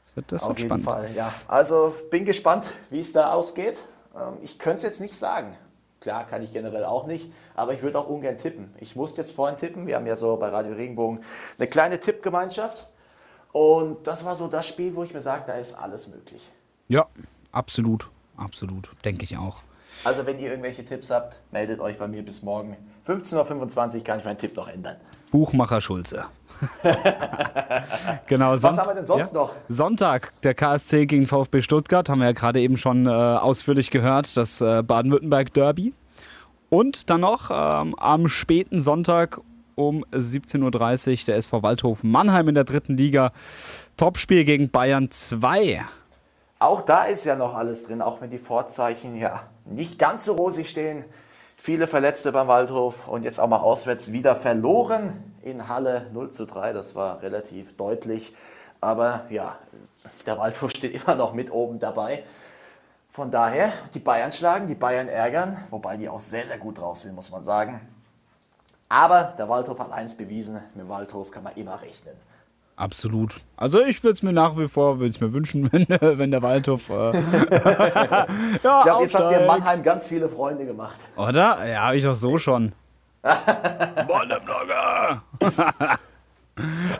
[0.04, 0.86] Das wird, das Auf wird jeden spannend.
[0.86, 1.32] Fall, ja.
[1.48, 3.88] Also bin gespannt, wie es da ausgeht.
[4.20, 5.56] Ähm, ich könnte es jetzt nicht sagen.
[6.02, 8.74] Klar, kann ich generell auch nicht, aber ich würde auch ungern tippen.
[8.80, 9.86] Ich musste jetzt vorhin tippen.
[9.86, 11.24] Wir haben ja so bei Radio Regenbogen
[11.58, 12.88] eine kleine Tippgemeinschaft.
[13.52, 16.52] Und das war so das Spiel, wo ich mir sage, da ist alles möglich.
[16.88, 17.08] Ja,
[17.52, 18.10] absolut.
[18.38, 18.90] Absolut.
[19.04, 19.58] Denke ich auch.
[20.06, 22.78] Also, wenn ihr irgendwelche Tipps habt, meldet euch bei mir bis morgen.
[23.06, 24.96] 15.25 Uhr kann ich meinen Tipp noch ändern.
[25.32, 26.26] Buchmacher Schulze.
[28.28, 29.42] genau, Was haben wir denn sonst ja?
[29.42, 29.56] noch?
[29.70, 34.36] Sonntag, der KSC gegen VfB Stuttgart, haben wir ja gerade eben schon äh, ausführlich gehört,
[34.36, 35.94] das äh, Baden-Württemberg-Derby.
[36.70, 39.42] Und dann noch ähm, am späten Sonntag
[39.76, 43.32] um 17.30 Uhr der SV Waldhof Mannheim in der dritten Liga.
[43.98, 45.84] Topspiel gegen Bayern 2.
[46.60, 50.34] Auch da ist ja noch alles drin, auch wenn die Vorzeichen ja nicht ganz so
[50.34, 51.06] rosig stehen.
[51.70, 56.48] Viele Verletzte beim Waldhof und jetzt auch mal auswärts wieder verloren in Halle 0 zu
[56.48, 56.74] 3.
[56.74, 58.34] Das war relativ deutlich.
[58.82, 59.56] Aber ja,
[60.26, 62.24] der Waldhof steht immer noch mit oben dabei.
[63.12, 66.98] Von daher, die Bayern schlagen, die Bayern ärgern, wobei die auch sehr, sehr gut drauf
[66.98, 67.80] sind, muss man sagen.
[68.90, 72.16] Aber der Waldhof hat eins bewiesen, mit dem Waldhof kann man immer rechnen.
[72.80, 73.42] Absolut.
[73.58, 76.90] Also ich würde es mir nach wie vor würde mir wünschen, wenn, wenn der Waldhof.
[76.90, 78.26] Äh, ja,
[78.56, 80.98] ich glaube, jetzt hast du in Mannheim ganz viele Freunde gemacht.
[81.18, 81.68] Oder?
[81.68, 82.72] Ja, habe ich doch so schon.
[84.08, 85.22] Bonneblogger!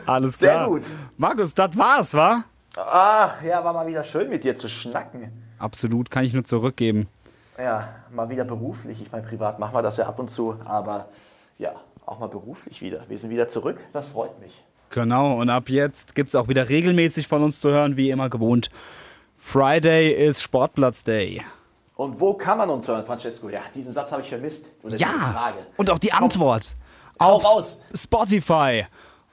[0.04, 0.52] Alles klar.
[0.58, 0.82] Sehr gut.
[1.16, 2.44] Markus, das war's, wa?
[2.76, 5.32] Ach, ja, war mal wieder schön mit dir zu schnacken.
[5.58, 7.08] Absolut, kann ich nur zurückgeben.
[7.58, 9.00] Ja, mal wieder beruflich.
[9.00, 11.08] Ich meine, privat machen wir das ja ab und zu, aber
[11.56, 11.72] ja,
[12.04, 13.02] auch mal beruflich wieder.
[13.08, 14.62] Wir sind wieder zurück, das freut mich.
[14.90, 18.28] Genau, und ab jetzt gibt es auch wieder regelmäßig von uns zu hören, wie immer
[18.28, 18.70] gewohnt.
[19.38, 21.42] Friday ist Sportplatz Day.
[21.94, 23.48] Und wo kann man uns hören, Francesco?
[23.48, 24.72] Ja, diesen Satz habe ich vermisst.
[24.96, 26.74] Ja, und auch die Antwort.
[27.18, 27.80] Komm, auf raus.
[27.94, 28.86] Spotify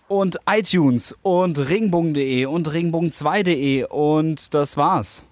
[0.07, 5.23] und iTunes und regenbogen.de und regenbogen2.de und das war's.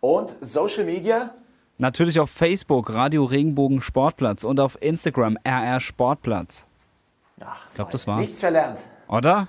[0.00, 1.34] Und Social Media?
[1.78, 6.66] Natürlich auf Facebook Radio Regenbogen Sportplatz und auf Instagram RR Sportplatz.
[7.40, 8.20] Ach, ich glaube, das war's.
[8.20, 8.80] Nichts verlernt.
[9.08, 9.48] Oder?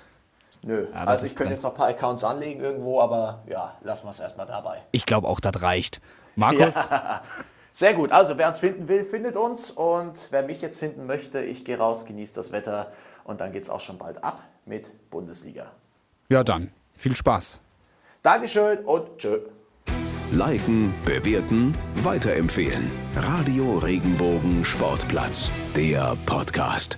[0.65, 4.07] Nö, ja, also ich könnte jetzt noch ein paar Accounts anlegen irgendwo, aber ja, lassen
[4.07, 4.81] wir es erstmal dabei.
[4.91, 6.01] Ich glaube auch, das reicht.
[6.35, 6.75] Markus?
[6.75, 7.21] Ja.
[7.73, 8.11] Sehr gut.
[8.11, 9.69] Also, wer uns finden will, findet uns.
[9.69, 12.91] Und wer mich jetzt finden möchte, ich gehe raus, genieße das Wetter.
[13.25, 15.67] Und dann geht es auch schon bald ab mit Bundesliga.
[16.29, 16.71] Ja, dann.
[16.93, 17.59] Viel Spaß.
[18.23, 19.41] Dankeschön und tschö.
[20.31, 22.89] Liken, bewerten, weiterempfehlen.
[23.15, 25.51] Radio Regenbogen Sportplatz.
[25.75, 26.97] Der Podcast.